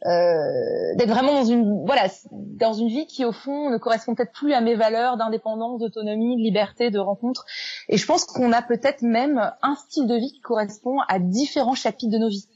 euh, 0.05 0.95
d'être 0.97 1.09
vraiment 1.09 1.33
dans 1.33 1.47
une 1.47 1.87
voilà 1.87 2.07
dans 2.35 2.75
une 2.75 2.89
vie 2.89 3.07
qui 3.07 3.25
au 3.25 3.33
fond 3.33 3.71
ne 3.71 3.79
correspond 3.79 4.15
peut-être 4.15 4.33
plus 4.33 4.53
à 4.53 4.61
mes 4.61 4.75
valeurs 4.75 5.17
d'indépendance, 5.17 5.81
d'autonomie, 5.81 6.37
de 6.37 6.43
liberté, 6.43 6.91
de 6.91 6.99
rencontre. 6.99 7.47
Et 7.89 7.97
je 7.97 8.05
pense 8.05 8.27
qu'on 8.27 8.53
a 8.53 8.61
peut-être 8.61 9.01
même 9.01 9.51
un 9.63 9.75
style 9.75 10.07
de 10.07 10.17
vie 10.17 10.33
qui 10.33 10.41
correspond 10.41 10.99
à 11.09 11.19
différents 11.19 11.75
chapitres 11.75 12.13
de 12.13 12.19
nos 12.19 12.29
vies. 12.29 12.47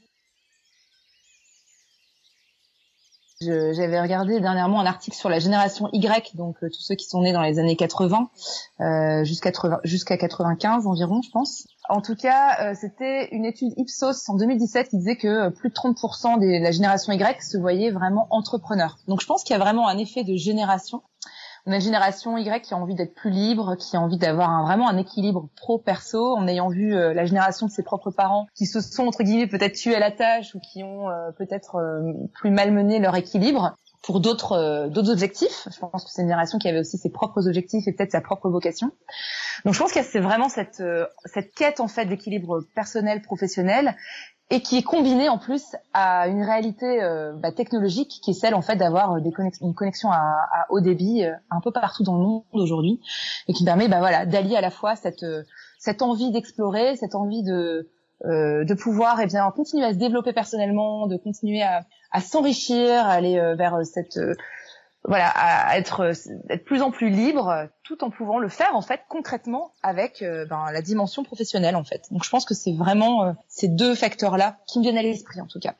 J'avais 3.41 3.99
regardé 3.99 4.39
dernièrement 4.39 4.79
un 4.79 4.85
article 4.85 5.17
sur 5.17 5.27
la 5.27 5.39
génération 5.39 5.89
Y, 5.91 6.37
donc 6.37 6.55
euh, 6.63 6.69
tous 6.69 6.79
ceux 6.79 6.95
qui 6.95 7.05
sont 7.05 7.21
nés 7.21 7.33
dans 7.33 7.41
les 7.41 7.59
années 7.59 7.75
80 7.75 8.29
euh, 8.79 9.25
jusqu'à 9.25 10.17
95 10.17 10.87
environ, 10.87 11.21
je 11.21 11.29
pense. 11.31 11.67
En 11.89 12.01
tout 12.01 12.15
cas, 12.15 12.57
euh, 12.61 12.75
c'était 12.79 13.27
une 13.35 13.43
étude 13.43 13.73
Ipsos 13.75 14.29
en 14.29 14.35
2017 14.35 14.87
qui 14.87 14.97
disait 14.97 15.17
que 15.17 15.49
plus 15.49 15.69
de 15.69 15.73
30% 15.73 16.39
de 16.39 16.63
la 16.63 16.71
génération 16.71 17.11
Y 17.11 17.43
se 17.43 17.57
voyaient 17.57 17.91
vraiment 17.91 18.27
entrepreneurs. 18.29 18.99
Donc 19.09 19.19
je 19.19 19.25
pense 19.25 19.43
qu'il 19.43 19.53
y 19.53 19.59
a 19.59 19.61
vraiment 19.61 19.89
un 19.89 19.97
effet 19.97 20.23
de 20.23 20.37
génération 20.37 21.03
on 21.65 21.71
a 21.71 21.75
une 21.75 21.81
génération 21.81 22.37
Y 22.37 22.61
qui 22.61 22.73
a 22.73 22.77
envie 22.77 22.95
d'être 22.95 23.15
plus 23.15 23.31
libre, 23.31 23.75
qui 23.75 23.95
a 23.95 23.99
envie 23.99 24.17
d'avoir 24.17 24.63
vraiment 24.63 24.87
un 24.87 24.97
équilibre 24.97 25.49
pro-perso, 25.55 26.35
en 26.35 26.47
ayant 26.47 26.69
vu 26.69 26.95
euh, 26.95 27.13
la 27.13 27.25
génération 27.25 27.65
de 27.65 27.71
ses 27.71 27.83
propres 27.83 28.11
parents 28.11 28.47
qui 28.53 28.67
se 28.67 28.81
sont 28.81 29.07
entre 29.07 29.23
guillemets 29.23 29.47
peut-être 29.47 29.73
tués 29.73 29.95
à 29.95 29.99
la 29.99 30.11
tâche 30.11 30.53
ou 30.53 30.59
qui 30.59 30.83
ont 30.83 31.09
euh, 31.09 31.31
peut-être 31.37 31.75
euh, 31.75 32.13
plus 32.33 32.51
malmené 32.51 32.99
leur 32.99 33.15
équilibre 33.15 33.75
pour 34.03 34.19
d'autres 34.19 34.87
d'autres 34.87 35.09
objectifs. 35.09 35.67
Je 35.73 35.79
pense 35.79 36.05
que 36.05 36.11
c'est 36.11 36.21
une 36.21 36.27
génération 36.27 36.59
qui 36.59 36.69
avait 36.69 36.77
aussi 36.77 36.99
ses 36.99 37.09
propres 37.09 37.47
objectifs 37.47 37.87
et 37.87 37.91
peut-être 37.91 38.11
sa 38.11 38.21
propre 38.21 38.49
vocation. 38.49 38.91
Donc 39.65 39.73
je 39.73 39.79
pense 39.79 39.91
que 39.91 40.03
c'est 40.03 40.19
vraiment 40.19 40.47
cette 40.47 40.83
cette 41.25 41.55
quête 41.55 41.79
en 41.79 41.87
fait 41.87 42.05
d'équilibre 42.05 42.61
personnel 42.75 43.23
professionnel 43.23 43.95
et 44.51 44.61
qui 44.61 44.77
est 44.77 44.83
combiné 44.83 45.27
en 45.27 45.37
plus 45.37 45.75
à 45.93 46.27
une 46.27 46.43
réalité 46.43 47.01
euh, 47.01 47.33
bah, 47.33 47.51
technologique 47.51 48.19
qui 48.23 48.31
est 48.31 48.35
celle 48.35 48.53
en 48.53 48.61
fait 48.61 48.75
d'avoir 48.75 49.13
euh, 49.13 49.19
une 49.61 49.73
connexion 49.73 50.11
à, 50.11 50.17
à, 50.17 50.65
haut 50.69 50.81
débit 50.81 51.23
euh, 51.23 51.33
un 51.49 51.61
peu 51.61 51.71
partout 51.71 52.03
dans 52.03 52.15
le 52.15 52.21
monde 52.21 52.43
aujourd'hui 52.53 52.99
et 53.47 53.53
qui 53.53 53.65
permet 53.65 53.87
bah 53.87 53.99
voilà 53.99 54.25
d'allier 54.25 54.55
à 54.55 54.61
la 54.61 54.69
fois 54.69 54.95
cette 54.95 55.25
cette 55.79 56.01
envie 56.01 56.31
d'explorer, 56.31 56.95
cette 56.95 57.15
envie 57.15 57.43
de 57.43 57.89
de 58.23 58.73
pouvoir 58.73 59.19
et 59.19 59.23
eh 59.23 59.27
bien 59.27 59.51
continuer 59.51 59.83
à 59.83 59.93
se 59.93 59.97
développer 59.97 60.31
personnellement, 60.31 61.05
de 61.05 61.17
continuer 61.17 61.61
à, 61.61 61.85
à 62.11 62.21
s'enrichir, 62.21 63.05
aller 63.05 63.35
vers 63.57 63.85
cette 63.85 64.17
voilà, 65.07 65.29
à 65.29 65.77
être, 65.77 66.13
être 66.49 66.65
plus 66.65 66.81
en 66.81 66.91
plus 66.91 67.09
libre, 67.09 67.67
tout 67.83 68.03
en 68.03 68.09
pouvant 68.09 68.39
le 68.39 68.49
faire 68.49 68.75
en 68.75 68.81
fait 68.81 69.01
concrètement 69.07 69.71
avec 69.83 70.21
euh, 70.21 70.45
ben, 70.45 70.71
la 70.71 70.81
dimension 70.81 71.23
professionnelle 71.23 71.75
en 71.75 71.83
fait. 71.83 72.03
Donc 72.11 72.23
je 72.23 72.29
pense 72.29 72.45
que 72.45 72.53
c'est 72.53 72.73
vraiment 72.73 73.25
euh, 73.25 73.31
ces 73.47 73.67
deux 73.67 73.93
facteurs-là 73.93 74.57
qui 74.67 74.79
me 74.79 74.83
viennent 74.83 74.97
à 74.97 75.03
l'esprit 75.03 75.41
en 75.41 75.47
tout 75.47 75.59
cas. 75.59 75.75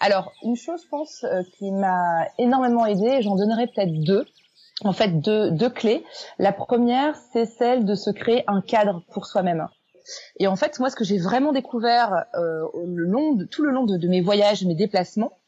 Alors 0.00 0.32
une 0.42 0.56
chose, 0.56 0.82
je 0.82 0.88
pense, 0.88 1.24
euh, 1.24 1.42
qui 1.58 1.70
m'a 1.70 2.26
énormément 2.38 2.86
aidée, 2.86 3.22
j'en 3.22 3.36
donnerai 3.36 3.66
peut-être 3.68 4.02
deux. 4.04 4.26
En 4.84 4.92
fait, 4.92 5.20
deux, 5.20 5.52
deux 5.52 5.70
clés. 5.70 6.04
La 6.38 6.52
première, 6.52 7.14
c'est 7.32 7.44
celle 7.44 7.84
de 7.84 7.94
se 7.94 8.10
créer 8.10 8.42
un 8.48 8.60
cadre 8.62 9.04
pour 9.12 9.26
soi-même. 9.26 9.68
Et 10.38 10.46
en 10.46 10.56
fait, 10.56 10.78
moi, 10.78 10.90
ce 10.90 10.96
que 10.96 11.04
j'ai 11.04 11.18
vraiment 11.18 11.52
découvert 11.52 12.24
euh, 12.34 12.66
le 12.86 13.04
long 13.04 13.34
de, 13.34 13.44
tout 13.44 13.62
le 13.62 13.70
long 13.70 13.84
de, 13.84 14.08
mes 14.08 14.20
voyages, 14.20 14.64
mes 14.64 14.74
déplacements, 14.74 15.38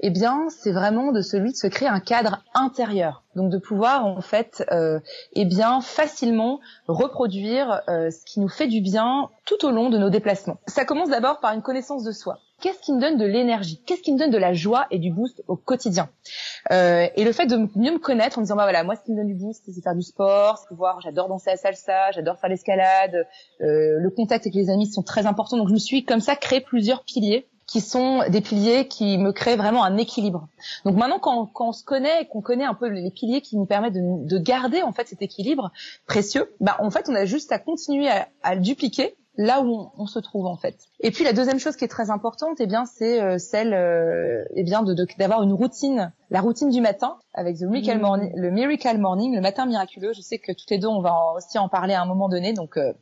eh 0.00 0.10
bien, 0.10 0.48
c'est 0.50 0.72
vraiment 0.72 1.10
de 1.10 1.22
celui 1.22 1.52
de 1.52 1.56
se 1.56 1.66
créer 1.66 1.88
un 1.88 2.00
cadre 2.00 2.44
intérieur. 2.54 3.24
Donc 3.34 3.50
de 3.50 3.58
pouvoir 3.58 4.04
en 4.04 4.20
fait, 4.20 4.64
euh, 4.70 5.00
eh 5.32 5.46
bien, 5.46 5.80
facilement 5.80 6.60
reproduire 6.86 7.82
euh, 7.88 8.10
ce 8.10 8.24
qui 8.26 8.40
nous 8.40 8.48
fait 8.48 8.66
du 8.66 8.80
bien 8.80 9.30
tout 9.46 9.64
au 9.64 9.70
long 9.70 9.88
de 9.88 9.96
nos 9.96 10.10
déplacements. 10.10 10.58
Ça 10.66 10.84
commence 10.84 11.08
d'abord 11.08 11.40
par 11.40 11.54
une 11.54 11.62
connaissance 11.62 12.04
de 12.04 12.12
soi. 12.12 12.40
Qu'est-ce 12.60 12.80
qui 12.80 12.92
me 12.92 13.00
donne 13.00 13.18
de 13.18 13.26
l'énergie? 13.26 13.82
Qu'est-ce 13.84 14.02
qui 14.02 14.12
me 14.12 14.18
donne 14.18 14.30
de 14.30 14.38
la 14.38 14.54
joie 14.54 14.86
et 14.90 14.98
du 14.98 15.10
boost 15.12 15.42
au 15.46 15.56
quotidien? 15.56 16.08
Euh, 16.72 17.06
Et 17.14 17.24
le 17.24 17.32
fait 17.32 17.46
de 17.46 17.56
mieux 17.76 17.92
me 17.92 17.98
connaître 17.98 18.38
en 18.38 18.40
me 18.40 18.46
disant 18.46 18.56
bah 18.56 18.62
voilà, 18.64 18.82
moi 18.82 18.96
ce 18.96 19.02
qui 19.04 19.12
me 19.12 19.16
donne 19.18 19.26
du 19.26 19.34
boost, 19.34 19.62
c'est 19.66 19.82
faire 19.82 19.94
du 19.94 20.02
sport, 20.02 20.58
c'est 20.58 20.74
voir, 20.74 21.00
j'adore 21.02 21.28
danser 21.28 21.50
à 21.50 21.56
salsa, 21.56 22.12
j'adore 22.12 22.38
faire 22.38 22.48
l'escalade, 22.48 23.26
euh, 23.60 23.98
le 23.98 24.10
contact 24.10 24.46
avec 24.46 24.54
les 24.54 24.70
amis 24.70 24.86
sont 24.86 25.02
très 25.02 25.26
importants. 25.26 25.58
Donc 25.58 25.68
je 25.68 25.74
me 25.74 25.78
suis 25.78 26.04
comme 26.04 26.20
ça 26.20 26.34
créé 26.34 26.60
plusieurs 26.60 27.04
piliers 27.04 27.46
qui 27.66 27.80
sont 27.80 28.22
des 28.28 28.40
piliers 28.40 28.86
qui 28.86 29.18
me 29.18 29.32
créent 29.32 29.56
vraiment 29.56 29.82
un 29.82 29.96
équilibre. 29.96 30.48
Donc 30.84 30.96
maintenant, 30.96 31.18
quand, 31.18 31.46
quand 31.46 31.68
on 31.68 31.72
se 31.72 31.82
connaît 31.82 32.22
et 32.22 32.26
qu'on 32.26 32.40
connaît 32.40 32.64
un 32.64 32.74
peu 32.74 32.86
les 32.86 33.10
piliers 33.10 33.40
qui 33.40 33.56
nous 33.56 33.66
permettent 33.66 33.94
de, 33.94 34.24
de 34.24 34.38
garder 34.38 34.82
en 34.82 34.92
fait 34.92 35.08
cet 35.08 35.20
équilibre 35.20 35.72
précieux, 36.06 36.54
bah 36.60 36.76
en 36.78 36.90
fait, 36.90 37.08
on 37.08 37.14
a 37.14 37.24
juste 37.24 37.50
à 37.50 37.58
continuer 37.58 38.08
à, 38.08 38.28
à 38.44 38.54
le 38.54 38.60
dupliquer 38.60 39.16
là 39.36 39.62
où 39.62 39.90
on, 39.96 40.06
se 40.06 40.18
trouve 40.18 40.46
en 40.46 40.56
fait. 40.56 40.76
Et 41.00 41.10
puis 41.10 41.24
la 41.24 41.32
deuxième 41.32 41.58
chose 41.58 41.76
qui 41.76 41.84
est 41.84 41.88
très 41.88 42.10
importante, 42.10 42.60
eh 42.60 42.66
bien, 42.66 42.84
c'est 42.86 43.20
euh, 43.20 43.38
celle, 43.38 43.74
euh, 43.74 44.44
eh 44.54 44.62
bien, 44.62 44.82
de 44.82 44.94
d'avoir 45.18 45.42
une 45.42 45.52
routine, 45.52 46.12
la 46.30 46.40
routine 46.40 46.70
du 46.70 46.80
matin 46.80 47.18
avec 47.34 47.56
the 47.58 47.62
miracle 47.62 48.00
morning, 48.00 48.32
le 48.34 48.50
miracle 48.50 48.98
morning, 48.98 49.34
le 49.34 49.40
matin 49.40 49.66
miraculeux. 49.66 50.12
Je 50.14 50.20
sais 50.20 50.38
que 50.38 50.52
toutes 50.52 50.70
les 50.70 50.78
deux, 50.78 50.88
on 50.88 51.00
va 51.00 51.14
aussi 51.36 51.58
en 51.58 51.68
parler 51.68 51.94
à 51.94 52.02
un 52.02 52.06
moment 52.06 52.28
donné, 52.28 52.52
donc 52.52 52.76
euh, 52.76 52.92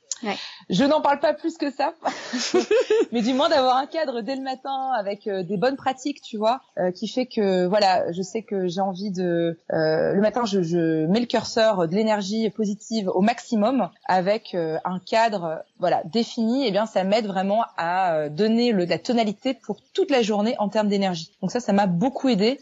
je 0.70 0.84
n'en 0.84 1.00
parle 1.00 1.20
pas 1.20 1.34
plus 1.34 1.58
que 1.58 1.70
ça, 1.70 1.94
mais 3.12 3.22
du 3.22 3.34
moins 3.34 3.48
d'avoir 3.48 3.76
un 3.76 3.86
cadre 3.86 4.20
dès 4.20 4.36
le 4.36 4.42
matin 4.42 4.90
avec 4.98 5.26
euh, 5.26 5.42
des 5.42 5.56
bonnes 5.56 5.76
pratiques, 5.76 6.20
tu 6.22 6.36
vois, 6.36 6.60
euh, 6.78 6.90
qui 6.90 7.08
fait 7.08 7.26
que 7.26 7.66
voilà, 7.66 8.10
je 8.12 8.22
sais 8.22 8.42
que 8.42 8.66
j'ai 8.66 8.80
envie 8.80 9.10
de 9.10 9.58
euh, 9.72 10.12
le 10.12 10.20
matin, 10.20 10.44
je, 10.44 10.62
je, 10.62 11.06
mets 11.06 11.20
le 11.20 11.26
curseur 11.26 11.88
de 11.88 11.94
l'énergie 11.94 12.48
positive 12.50 13.08
au 13.08 13.20
maximum 13.20 13.90
avec 14.06 14.54
un 14.54 14.98
cadre 14.98 15.62
voilà 15.78 16.02
défini. 16.04 16.64
Et 16.64 16.68
eh 16.68 16.70
bien, 16.70 16.86
ça 16.86 17.04
m'aide 17.04 17.26
vraiment 17.26 17.64
à 17.76 18.28
donner 18.28 18.72
le, 18.72 18.84
la 18.84 18.98
tonalité 18.98 19.54
pour 19.54 19.78
toute 19.92 20.10
la 20.10 20.22
journée 20.22 20.54
en 20.58 20.68
termes 20.68 20.88
d'énergie. 20.88 21.32
Donc 21.40 21.50
ça, 21.50 21.60
ça 21.60 21.72
m'a 21.72 21.86
beaucoup 21.86 22.28
aidé 22.28 22.58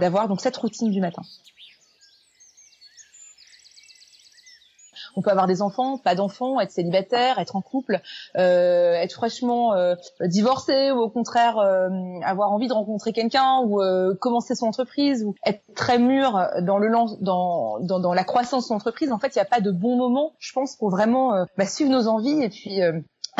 d'avoir 0.00 0.26
donc 0.26 0.40
cette 0.40 0.56
routine 0.56 0.90
du 0.90 1.00
matin. 1.00 1.22
On 5.16 5.22
peut 5.22 5.30
avoir 5.30 5.46
des 5.46 5.62
enfants, 5.62 5.98
pas 5.98 6.14
d'enfants, 6.14 6.60
être 6.60 6.70
célibataire, 6.70 7.38
être 7.38 7.56
en 7.56 7.60
couple, 7.60 8.00
euh, 8.36 8.94
être 8.94 9.12
fraîchement 9.12 9.74
euh, 9.74 9.94
divorcé 10.20 10.90
ou 10.92 10.98
au 10.98 11.10
contraire 11.10 11.58
euh, 11.58 11.88
avoir 12.24 12.52
envie 12.52 12.68
de 12.68 12.72
rencontrer 12.72 13.12
quelqu'un 13.12 13.60
ou 13.64 13.82
euh, 13.82 14.14
commencer 14.14 14.54
son 14.54 14.66
entreprise 14.66 15.24
ou 15.24 15.34
être 15.44 15.62
très 15.74 15.98
mûr 15.98 16.40
dans 16.62 16.78
le 16.78 16.90
dans, 17.20 17.78
dans, 17.80 18.14
la 18.14 18.24
croissance 18.24 18.64
de 18.64 18.68
son 18.68 18.74
entreprise. 18.74 19.12
En 19.12 19.18
fait, 19.18 19.34
il 19.34 19.38
n'y 19.38 19.42
a 19.42 19.46
pas 19.46 19.60
de 19.60 19.70
bon 19.70 19.96
moment, 19.96 20.32
je 20.38 20.52
pense, 20.52 20.76
pour 20.76 20.90
vraiment 20.90 21.46
bah, 21.56 21.66
suivre 21.66 21.90
nos 21.90 22.08
envies 22.08 22.42
et 22.42 22.48
puis 22.48 22.80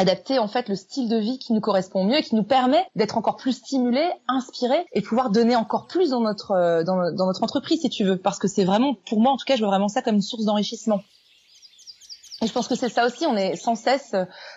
adapter 0.01 0.39
en 0.39 0.49
fait 0.49 0.69
le 0.69 0.77
style 0.77 1.09
de 1.09 1.17
vie 1.17 1.39
qui 1.39 1.53
nous 1.53 1.61
correspond 1.61 2.05
mieux 2.05 2.19
et 2.19 2.23
qui 2.23 2.35
nous 2.35 2.43
permet 2.43 2.87
d'être 2.97 3.19
encore 3.19 3.37
plus 3.37 3.53
stimulés, 3.53 4.11
inspirés 4.29 4.87
et 4.93 5.03
pouvoir 5.03 5.31
donner 5.31 5.57
encore 5.57 5.87
plus 5.87 6.11
dans 6.11 6.21
notre 6.21 6.53
euh, 6.53 6.83
dans, 6.85 7.13
dans 7.13 7.27
notre 7.27 7.43
entreprise 7.43 7.83
si 7.83 7.91
tu 7.91 8.05
veux 8.05 8.17
parce 8.17 8.39
que 8.39 8.49
c'est 8.49 8.65
vraiment 8.65 8.95
pour 9.09 9.21
moi 9.21 9.33
en 9.33 9.37
tout 9.37 9.45
cas 9.45 9.57
je 9.57 9.61
vois 9.61 9.69
vraiment 9.69 9.89
ça 9.89 10.01
comme 10.01 10.15
une 10.17 10.23
source 10.23 10.45
d'enrichissement. 10.45 11.01
Et 12.43 12.47
je 12.47 12.53
pense 12.55 12.69
que 12.69 12.75
c'est 12.75 12.89
ça 12.89 13.05
aussi, 13.05 13.27
on 13.27 13.37
est 13.37 13.55
sans 13.55 13.75
cesse 13.75 14.15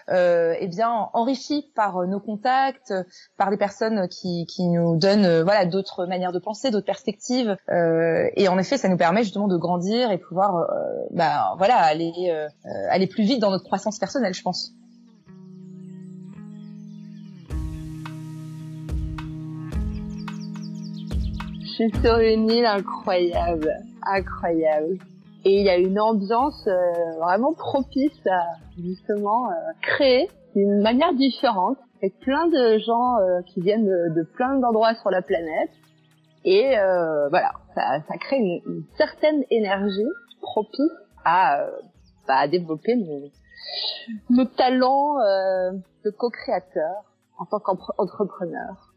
euh, 0.10 0.56
eh 0.58 0.68
bien 0.68 1.10
enrichi 1.12 1.70
par 1.76 2.08
nos 2.08 2.22
contacts, 2.22 2.94
par 3.38 3.52
les 3.52 3.58
personnes 3.58 4.08
qui, 4.08 4.46
qui 4.46 4.68
nous 4.68 4.96
donnent 4.96 5.26
euh, 5.26 5.44
voilà 5.44 5.66
d'autres 5.66 6.06
manières 6.06 6.32
de 6.32 6.40
penser, 6.40 6.72
d'autres 6.72 6.86
perspectives. 6.86 7.58
Euh, 7.70 8.30
et 8.38 8.48
en 8.48 8.58
effet, 8.58 8.78
ça 8.78 8.88
nous 8.88 8.96
permet 8.96 9.24
justement 9.24 9.50
de 9.50 9.58
grandir 9.58 10.12
et 10.12 10.18
pouvoir 10.18 10.56
euh, 10.56 10.66
bah, 11.12 11.56
voilà 11.58 11.76
aller 11.76 12.14
euh, 12.30 12.48
aller 12.90 13.08
plus 13.08 13.26
vite 13.26 13.40
dans 13.40 13.52
notre 13.52 13.66
croissance 13.66 14.00
personnelle, 14.00 14.34
je 14.34 14.44
pense. 14.44 14.72
Suis 21.90 22.02
sur 22.02 22.18
une 22.18 22.50
île 22.50 22.66
incroyable, 22.66 23.72
incroyable. 24.04 24.98
Et 25.46 25.60
il 25.60 25.66
y 25.66 25.70
a 25.70 25.78
une 25.78 26.00
ambiance 26.00 26.68
euh, 26.68 27.20
vraiment 27.20 27.54
propice 27.54 28.26
à 28.28 28.42
justement 28.82 29.50
euh, 29.50 29.54
créer 29.82 30.30
d'une 30.56 30.82
manière 30.82 31.14
différente. 31.14 31.78
Avec 32.02 32.20
plein 32.20 32.48
de 32.48 32.80
gens 32.80 33.18
euh, 33.18 33.42
qui 33.48 33.62
viennent 33.62 33.86
de, 33.86 34.24
plein 34.36 34.56
d'endroits 34.60 34.96
sur 34.96 35.10
la 35.10 35.22
planète. 35.22 35.72
Et 36.46 36.76
voilà 37.30 37.52
ça, 37.74 38.02
ça 38.06 38.18
crée 38.18 38.36
une, 38.36 38.84
certaine 38.98 39.46
énergie 39.50 40.06
propice 40.42 40.92
à, 41.24 41.66
bah, 42.28 42.36
à 42.36 42.48
développer 42.50 42.98
nos, 42.98 43.32
nos 44.30 44.44
talents 44.44 45.20
de 46.04 46.10
co-créateur 46.10 47.06
en 47.38 47.46
tant 47.46 47.60
qu'entrepreneur. 47.60 48.93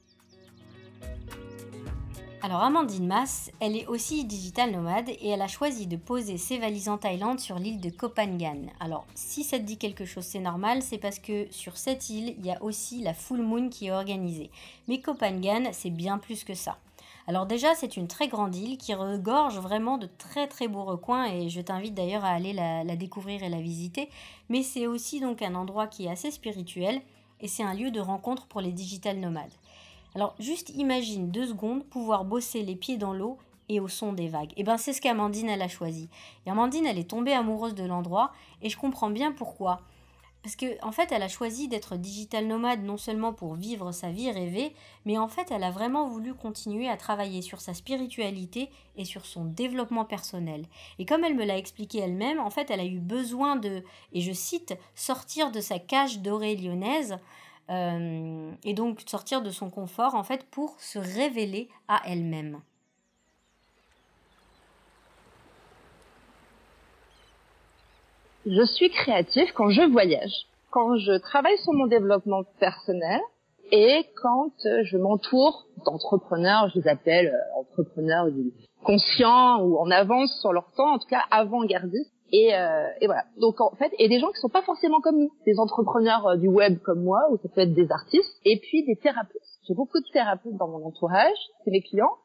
Alors 2.46 2.62
Amandine 2.62 3.08
Mas, 3.08 3.50
elle 3.58 3.76
est 3.76 3.88
aussi 3.88 4.24
digital 4.24 4.70
nomade 4.70 5.08
et 5.08 5.30
elle 5.30 5.42
a 5.42 5.48
choisi 5.48 5.88
de 5.88 5.96
poser 5.96 6.38
ses 6.38 6.58
valises 6.58 6.88
en 6.88 6.96
Thaïlande 6.96 7.40
sur 7.40 7.58
l'île 7.58 7.80
de 7.80 7.90
Kopangan. 7.90 8.66
Alors 8.78 9.04
si 9.16 9.42
ça 9.42 9.58
te 9.58 9.64
dit 9.64 9.78
quelque 9.78 10.04
chose, 10.04 10.22
c'est 10.22 10.38
normal, 10.38 10.80
c'est 10.80 10.98
parce 10.98 11.18
que 11.18 11.48
sur 11.50 11.76
cette 11.76 12.08
île, 12.08 12.36
il 12.38 12.46
y 12.46 12.52
a 12.52 12.62
aussi 12.62 13.02
la 13.02 13.14
full 13.14 13.42
moon 13.42 13.68
qui 13.68 13.88
est 13.88 13.90
organisée. 13.90 14.52
Mais 14.86 15.00
Kopangan, 15.00 15.70
c'est 15.72 15.90
bien 15.90 16.18
plus 16.18 16.44
que 16.44 16.54
ça. 16.54 16.78
Alors 17.26 17.46
déjà, 17.46 17.74
c'est 17.74 17.96
une 17.96 18.06
très 18.06 18.28
grande 18.28 18.54
île 18.54 18.78
qui 18.78 18.94
regorge 18.94 19.58
vraiment 19.58 19.98
de 19.98 20.08
très 20.16 20.46
très 20.46 20.68
beaux 20.68 20.84
recoins 20.84 21.24
et 21.24 21.48
je 21.48 21.60
t'invite 21.60 21.94
d'ailleurs 21.94 22.24
à 22.24 22.30
aller 22.30 22.52
la, 22.52 22.84
la 22.84 22.94
découvrir 22.94 23.42
et 23.42 23.48
la 23.48 23.60
visiter. 23.60 24.08
Mais 24.50 24.62
c'est 24.62 24.86
aussi 24.86 25.18
donc 25.18 25.42
un 25.42 25.56
endroit 25.56 25.88
qui 25.88 26.06
est 26.06 26.10
assez 26.12 26.30
spirituel 26.30 27.02
et 27.40 27.48
c'est 27.48 27.64
un 27.64 27.74
lieu 27.74 27.90
de 27.90 27.98
rencontre 27.98 28.46
pour 28.46 28.60
les 28.60 28.70
digital 28.70 29.18
nomades. 29.18 29.50
Alors 30.14 30.34
juste 30.38 30.70
imagine 30.70 31.30
deux 31.30 31.46
secondes 31.48 31.84
pouvoir 31.84 32.24
bosser 32.24 32.62
les 32.62 32.76
pieds 32.76 32.96
dans 32.96 33.12
l'eau 33.12 33.38
et 33.68 33.80
au 33.80 33.88
son 33.88 34.12
des 34.12 34.28
vagues. 34.28 34.52
Et 34.52 34.60
eh 34.60 34.64
ben 34.64 34.76
c'est 34.76 34.92
ce 34.92 35.00
qu'Amandine 35.00 35.48
elle 35.48 35.62
a 35.62 35.68
choisi. 35.68 36.08
Et 36.46 36.50
Amandine 36.50 36.86
elle 36.86 36.98
est 36.98 37.10
tombée 37.10 37.32
amoureuse 37.32 37.74
de 37.74 37.84
l'endroit 37.84 38.32
et 38.62 38.70
je 38.70 38.78
comprends 38.78 39.10
bien 39.10 39.32
pourquoi. 39.32 39.80
Parce 40.42 40.54
que 40.54 40.80
en 40.84 40.92
fait 40.92 41.10
elle 41.10 41.24
a 41.24 41.28
choisi 41.28 41.66
d'être 41.66 41.96
digital 41.96 42.46
nomade 42.46 42.84
non 42.84 42.98
seulement 42.98 43.32
pour 43.32 43.54
vivre 43.54 43.90
sa 43.90 44.10
vie 44.10 44.30
rêvée, 44.30 44.72
mais 45.04 45.18
en 45.18 45.26
fait 45.26 45.50
elle 45.50 45.64
a 45.64 45.72
vraiment 45.72 46.06
voulu 46.06 46.34
continuer 46.34 46.88
à 46.88 46.96
travailler 46.96 47.42
sur 47.42 47.60
sa 47.60 47.74
spiritualité 47.74 48.70
et 48.96 49.04
sur 49.04 49.26
son 49.26 49.44
développement 49.44 50.04
personnel. 50.04 50.66
Et 51.00 51.04
comme 51.04 51.24
elle 51.24 51.34
me 51.34 51.44
l'a 51.44 51.58
expliqué 51.58 51.98
elle-même, 51.98 52.38
en 52.38 52.50
fait 52.50 52.70
elle 52.70 52.78
a 52.78 52.84
eu 52.84 53.00
besoin 53.00 53.56
de, 53.56 53.82
et 54.12 54.20
je 54.20 54.32
cite, 54.32 54.78
sortir 54.94 55.50
de 55.50 55.60
sa 55.60 55.80
cage 55.80 56.20
dorée 56.20 56.54
lyonnaise 56.54 57.18
euh, 57.70 58.50
et 58.64 58.74
donc 58.74 59.00
sortir 59.06 59.42
de 59.42 59.50
son 59.50 59.70
confort 59.70 60.14
en 60.14 60.22
fait 60.22 60.44
pour 60.50 60.80
se 60.80 60.98
révéler 60.98 61.68
à 61.88 62.00
elle-même. 62.06 62.60
Je 68.46 68.64
suis 68.64 68.90
créatif 68.90 69.50
quand 69.54 69.70
je 69.70 69.82
voyage, 69.82 70.46
quand 70.70 70.96
je 70.98 71.18
travaille 71.18 71.58
sur 71.58 71.72
mon 71.72 71.86
développement 71.86 72.44
personnel 72.60 73.20
et 73.72 74.06
quand 74.22 74.52
je 74.62 74.96
m'entoure 74.96 75.66
d'entrepreneurs, 75.84 76.70
je 76.72 76.80
les 76.80 76.88
appelle 76.88 77.28
euh, 77.28 77.60
entrepreneurs 77.60 78.28
conscients 78.84 79.60
ou 79.62 79.78
en 79.78 79.90
avance 79.90 80.32
sur 80.40 80.52
leur 80.52 80.70
temps, 80.76 80.94
en 80.94 80.98
tout 80.98 81.08
cas 81.08 81.24
avant-gardistes, 81.32 82.12
et, 82.32 82.54
euh, 82.54 82.86
et, 83.00 83.06
voilà. 83.06 83.24
Donc 83.40 83.60
en 83.60 83.74
fait, 83.76 83.92
et 83.98 84.08
des 84.08 84.18
gens 84.18 84.28
qui 84.28 84.40
sont 84.40 84.48
pas 84.48 84.62
forcément 84.62 85.00
comme 85.00 85.18
nous, 85.18 85.32
des 85.44 85.58
entrepreneurs 85.58 86.26
euh, 86.26 86.36
du 86.36 86.48
web 86.48 86.78
comme 86.80 87.02
moi, 87.02 87.20
ou 87.30 87.38
ça 87.38 87.48
peut 87.48 87.60
être 87.62 87.74
des 87.74 87.90
artistes, 87.90 88.40
et 88.44 88.58
puis 88.60 88.84
des 88.84 88.96
thérapeutes. 88.96 89.36
J'ai 89.66 89.74
beaucoup 89.74 90.00
de 90.00 90.06
thérapeutes 90.12 90.56
dans 90.56 90.68
mon 90.68 90.84
entourage, 90.84 91.36
c'est 91.64 91.70
mes 91.70 91.82
clients. 91.82 92.16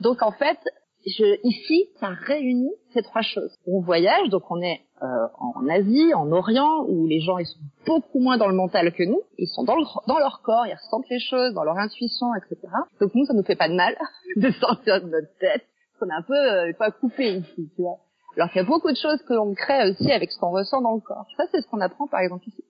Donc 0.00 0.22
en 0.22 0.32
fait, 0.32 0.58
je, 1.06 1.38
ici, 1.44 1.88
ça 1.98 2.08
réunit 2.08 2.72
ces 2.94 3.02
trois 3.02 3.22
choses. 3.22 3.56
On 3.66 3.80
voyage, 3.80 4.28
donc 4.28 4.42
on 4.50 4.60
est 4.60 4.80
euh, 5.02 5.26
en 5.38 5.68
Asie, 5.68 6.14
en 6.14 6.30
Orient, 6.30 6.84
où 6.88 7.06
les 7.06 7.20
gens 7.20 7.38
ils 7.38 7.46
sont 7.46 7.60
beaucoup 7.86 8.20
moins 8.20 8.38
dans 8.38 8.46
le 8.46 8.54
mental 8.54 8.92
que 8.92 9.02
nous. 9.02 9.20
Ils 9.38 9.48
sont 9.48 9.64
dans, 9.64 9.76
le, 9.76 9.84
dans 10.06 10.18
leur 10.18 10.42
corps, 10.42 10.66
ils 10.66 10.74
ressentent 10.74 11.08
les 11.10 11.18
choses, 11.18 11.54
dans 11.54 11.64
leur 11.64 11.76
intuition, 11.76 12.28
etc. 12.36 12.72
Donc 13.00 13.14
nous, 13.14 13.24
ça 13.24 13.34
nous 13.34 13.42
fait 13.42 13.56
pas 13.56 13.68
de 13.68 13.74
mal 13.74 13.96
de 14.36 14.50
sortir 14.52 15.00
de 15.02 15.08
notre 15.08 15.36
tête. 15.38 15.64
On 16.00 16.08
est 16.08 16.14
un 16.14 16.22
peu 16.22 16.34
euh, 16.34 16.72
pas 16.76 16.90
coupé 16.90 17.36
ici, 17.36 17.70
tu 17.76 17.82
vois. 17.82 17.98
Alors 18.36 18.50
qu'il 18.50 18.62
y 18.62 18.64
a 18.64 18.68
beaucoup 18.68 18.90
de 18.90 18.96
choses 18.96 19.22
que 19.28 19.34
l'on 19.34 19.54
crée 19.54 19.90
aussi 19.90 20.10
avec 20.10 20.32
ce 20.32 20.38
qu'on 20.38 20.50
ressent 20.50 20.80
dans 20.80 20.94
le 20.94 21.00
corps. 21.00 21.26
Ça, 21.36 21.44
c'est 21.50 21.60
ce 21.60 21.66
qu'on 21.68 21.80
apprend 21.80 22.06
par 22.06 22.20
exemple 22.20 22.48
ici. 22.48 22.64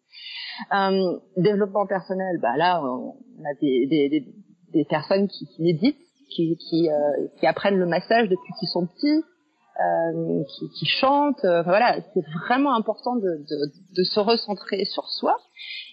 Euh, 0.75 1.19
développement 1.37 1.87
personnel, 1.87 2.39
bah 2.41 2.57
là, 2.57 2.83
on 2.83 3.15
a 3.45 3.55
des, 3.61 3.87
des, 3.87 4.27
des, 4.73 4.85
personnes 4.85 5.29
qui, 5.29 5.47
qui 5.47 5.63
méditent, 5.63 5.99
qui, 6.31 6.57
qui, 6.57 6.91
euh, 6.91 7.27
qui, 7.39 7.47
apprennent 7.47 7.79
le 7.79 7.87
massage 7.87 8.29
depuis 8.29 8.53
qu'ils 8.59 8.69
sont 8.69 8.87
petits, 8.87 9.25
euh, 9.81 10.43
qui, 10.45 10.69
qui, 10.79 10.87
chantent. 10.87 11.45
Enfin, 11.45 11.63
voilà, 11.63 11.97
c'est 12.13 12.25
vraiment 12.47 12.75
important 12.75 13.17
de, 13.17 13.23
de, 13.23 13.73
de, 13.97 14.05
se 14.05 14.21
recentrer 14.21 14.85
sur 14.85 15.09
soi 15.09 15.37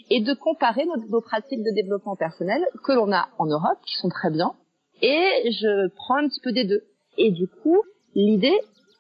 et 0.10 0.22
de 0.22 0.34
comparer 0.34 0.86
nos 1.10 1.22
pratiques 1.22 1.64
de 1.64 1.74
développement 1.74 2.16
personnel 2.16 2.66
que 2.84 2.92
l'on 2.92 3.12
a 3.14 3.30
en 3.38 3.46
Europe, 3.46 3.80
qui 3.86 3.96
sont 3.98 4.10
très 4.10 4.32
bien, 4.32 4.54
et 5.02 5.52
je 5.52 5.88
prends 5.96 6.18
un 6.18 6.28
petit 6.28 6.42
peu 6.42 6.52
des 6.52 6.66
deux. 6.66 6.84
Et 7.18 7.32
du 7.32 7.48
coup, 7.48 7.82
l'idée, 8.16 8.60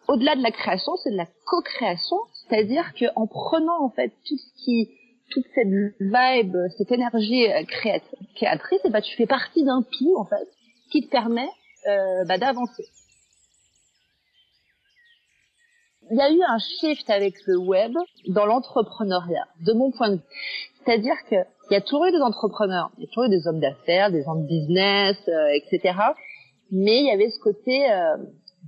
au-delà 0.10 0.36
de 0.36 0.41
la 0.41 0.52
création, 0.52 0.95
c'est 0.98 1.12
de 1.12 1.17
la 1.17 1.28
co-création, 1.45 2.17
c'est-à-dire 2.34 2.93
qu'en 2.98 3.28
prenant 3.28 3.84
en 3.84 3.89
fait 3.89 4.12
tout 4.28 4.38
ce 4.38 4.63
qui 4.63 4.89
toute 5.30 5.45
cette 5.54 5.67
vibe, 5.67 6.58
cette 6.76 6.91
énergie 6.91 7.45
euh, 7.45 7.63
créatrice, 7.63 8.80
et 8.80 8.88
eh 8.88 8.89
bah, 8.89 8.93
ben, 8.93 9.02
tu 9.02 9.15
fais 9.15 9.28
partie 9.28 9.63
d'un 9.63 9.84
tout 9.84 10.17
en 10.17 10.26
fait 10.26 10.48
qui 10.91 11.06
te 11.06 11.12
permet 11.12 11.48
euh, 11.88 12.26
bah, 12.26 12.39
d'avancer. 12.39 12.86
Il 16.10 16.17
y 16.17 16.22
a 16.22 16.32
eu 16.32 16.41
un 16.41 16.58
shift 16.58 17.08
avec 17.12 17.36
le 17.45 17.60
web 17.60 17.93
dans 18.30 18.48
l'entrepreneuriat, 18.48 19.48
de 19.63 19.74
mon 19.74 19.91
point 19.91 20.10
de 20.10 20.15
vue. 20.15 20.22
C'est-à-dire 20.84 21.13
qu'il 21.28 21.45
y 21.69 21.76
a 21.76 21.82
toujours 21.82 22.08
eu 22.08 22.12
des 22.12 22.22
entrepreneurs, 22.22 22.89
il 22.98 23.04
y 23.04 23.06
a 23.06 23.10
toujours 23.10 23.26
eu 23.26 23.30
des 23.30 23.48
hommes 23.48 23.60
d'affaires, 23.60 24.10
des 24.10 24.28
hommes 24.28 24.41
de 24.41 24.48
business, 24.48 25.17
euh, 25.28 25.50
etc. 25.54 25.93
Mais 26.72 27.02
il 27.02 27.06
y 27.06 27.12
avait 27.12 27.30
ce 27.30 27.39
côté 27.39 27.91
euh, 27.91 28.17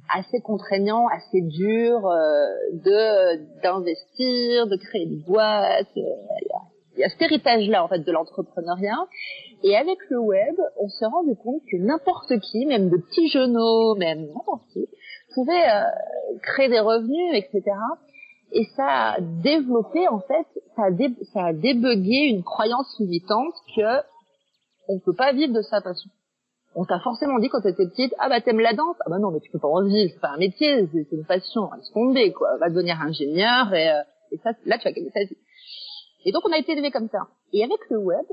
assez 0.09 0.41
contraignant, 0.41 1.07
assez 1.07 1.41
dur 1.41 2.05
euh, 2.07 2.45
de 2.73 3.61
d'investir, 3.61 4.67
de 4.67 4.75
créer 4.75 5.03
une 5.03 5.21
boîte. 5.21 5.87
Euh, 5.97 6.01
il 6.95 6.99
y 6.99 7.03
a 7.03 7.09
cet 7.09 7.21
héritage-là 7.21 7.83
en 7.83 7.87
fait 7.87 7.99
de 7.99 8.11
l'entrepreneuriat. 8.11 9.07
Et 9.63 9.77
avec 9.77 9.97
le 10.09 10.19
web, 10.19 10.55
on 10.77 10.89
s'est 10.89 11.05
rendu 11.05 11.35
compte 11.35 11.61
que 11.71 11.77
n'importe 11.77 12.39
qui, 12.39 12.65
même 12.65 12.89
de 12.89 12.97
petits 12.97 13.29
genoux, 13.29 13.95
même 13.95 14.27
n'importe 14.27 14.63
qui, 14.73 14.87
pouvait 15.33 15.69
euh, 15.69 15.83
créer 16.41 16.67
des 16.67 16.79
revenus, 16.79 17.35
etc. 17.35 17.63
Et 18.51 18.65
ça 18.75 19.13
a 19.13 19.21
développé 19.21 20.07
en 20.09 20.19
fait, 20.19 20.45
ça 20.75 20.85
a, 20.85 20.91
dé 20.91 21.09
ça 21.31 21.45
a 21.45 21.53
débugué 21.53 22.27
une 22.29 22.43
croyance 22.43 22.93
limitante 22.99 23.53
que 23.75 24.01
on 24.89 24.99
peut 24.99 25.15
pas 25.15 25.31
vivre 25.31 25.53
de 25.53 25.61
sa 25.61 25.79
passion 25.79 26.09
on 26.75 26.85
t'a 26.85 26.99
forcément 26.99 27.39
dit 27.39 27.49
quand 27.49 27.61
t'étais 27.61 27.87
petite, 27.87 28.13
ah 28.19 28.29
bah 28.29 28.41
t'aimes 28.41 28.59
la 28.59 28.73
danse, 28.73 28.95
ah 29.05 29.09
bah 29.09 29.19
non 29.19 29.31
mais 29.31 29.39
tu 29.39 29.51
peux 29.51 29.59
pas 29.59 29.67
en 29.67 29.83
vivre, 29.83 30.11
c'est 30.13 30.21
pas 30.21 30.31
un 30.31 30.37
métier, 30.37 30.87
c'est 30.91 31.11
une 31.11 31.25
passion, 31.25 31.69
laisse 31.75 31.91
tomber 31.91 32.31
quoi, 32.31 32.57
va 32.57 32.69
devenir 32.69 33.01
ingénieur 33.01 33.73
et, 33.73 33.89
euh, 33.89 34.01
et 34.31 34.37
ça, 34.37 34.51
là 34.65 34.77
tu 34.77 34.85
vas 34.85 34.91
gagner 34.91 35.11
ta 35.11 35.23
vie. 35.23 35.37
Et 36.25 36.31
donc 36.31 36.43
on 36.47 36.51
a 36.51 36.57
été 36.57 36.71
élevé 36.71 36.91
comme 36.91 37.09
ça. 37.09 37.27
Et 37.51 37.63
avec 37.63 37.79
le 37.89 37.97
web, 37.97 38.25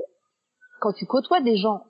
quand 0.79 0.93
tu 0.93 1.05
côtoies 1.05 1.41
des 1.41 1.57
gens 1.57 1.83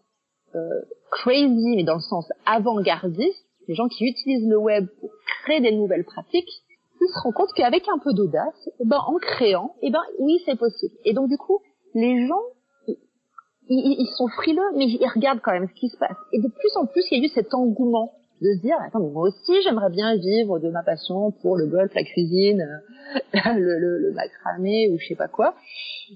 euh, 0.56 0.82
crazy, 1.12 1.76
mais 1.76 1.84
dans 1.84 1.96
le 1.96 2.02
sens 2.02 2.28
avant-gardiste, 2.46 3.46
des 3.68 3.76
gens 3.76 3.88
qui 3.88 4.06
utilisent 4.06 4.48
le 4.48 4.58
web 4.58 4.88
pour 5.00 5.12
créer 5.44 5.62
des 5.62 5.72
nouvelles 5.72 6.06
pratiques, 6.06 6.50
tu 6.98 7.06
te 7.06 7.20
rends 7.24 7.32
compte 7.32 7.54
qu'avec 7.56 7.88
un 7.88 8.00
peu 8.00 8.14
d'audace, 8.14 8.70
eh 8.80 8.86
ben 8.86 8.98
en 8.98 9.18
créant, 9.18 9.76
eh 9.82 9.92
ben 9.92 10.02
oui 10.20 10.42
c'est 10.46 10.58
possible. 10.58 10.96
Et 11.06 11.14
donc 11.14 11.30
du 11.30 11.38
coup, 11.38 11.62
les 11.94 12.28
gens 12.28 12.42
ils, 13.70 13.96
ils, 14.00 14.12
sont 14.18 14.28
frileux, 14.28 14.72
mais 14.76 14.86
ils 14.86 15.08
regardent 15.14 15.42
quand 15.42 15.52
même 15.52 15.68
ce 15.68 15.74
qui 15.74 15.90
se 15.90 15.98
passe. 15.98 16.18
Et 16.34 16.40
de 16.40 16.48
plus 16.48 16.76
en 16.76 16.86
plus, 16.86 17.04
il 17.12 17.20
y 17.20 17.22
a 17.22 17.26
eu 17.26 17.30
cet 17.30 17.54
engouement 17.54 18.14
de 18.42 18.54
se 18.54 18.62
dire 18.62 18.78
attends 18.80 19.02
mais 19.02 19.10
moi 19.10 19.28
aussi 19.28 19.62
j'aimerais 19.64 19.90
bien 19.90 20.16
vivre 20.16 20.60
de 20.60 20.70
ma 20.70 20.82
passion 20.82 21.32
pour 21.42 21.58
le 21.58 21.66
golf, 21.66 21.94
la 21.94 22.04
cuisine, 22.04 22.66
le, 23.34 23.80
le, 23.80 23.98
le 24.00 24.14
macramé 24.14 24.90
ou 24.90 24.98
je 24.98 25.08
sais 25.08 25.16
pas 25.16 25.28
quoi. 25.28 25.56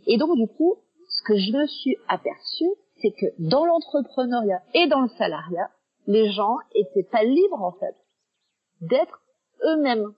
Et 0.07 0.17
donc 0.17 0.35
du 0.37 0.47
coup, 0.47 0.77
ce 1.09 1.21
que 1.23 1.37
je 1.37 1.51
me 1.51 1.67
suis 1.67 1.97
aperçue, 2.07 2.71
c'est 3.01 3.11
que 3.11 3.25
dans 3.39 3.65
l'entrepreneuriat 3.65 4.61
et 4.73 4.87
dans 4.87 5.01
le 5.01 5.09
salariat, 5.17 5.69
les 6.07 6.31
gens 6.31 6.57
étaient 6.75 7.07
pas 7.09 7.23
libres 7.23 7.61
en 7.61 7.73
fait 7.73 7.95
d'être 8.81 9.21
eux-mêmes. 9.63 10.13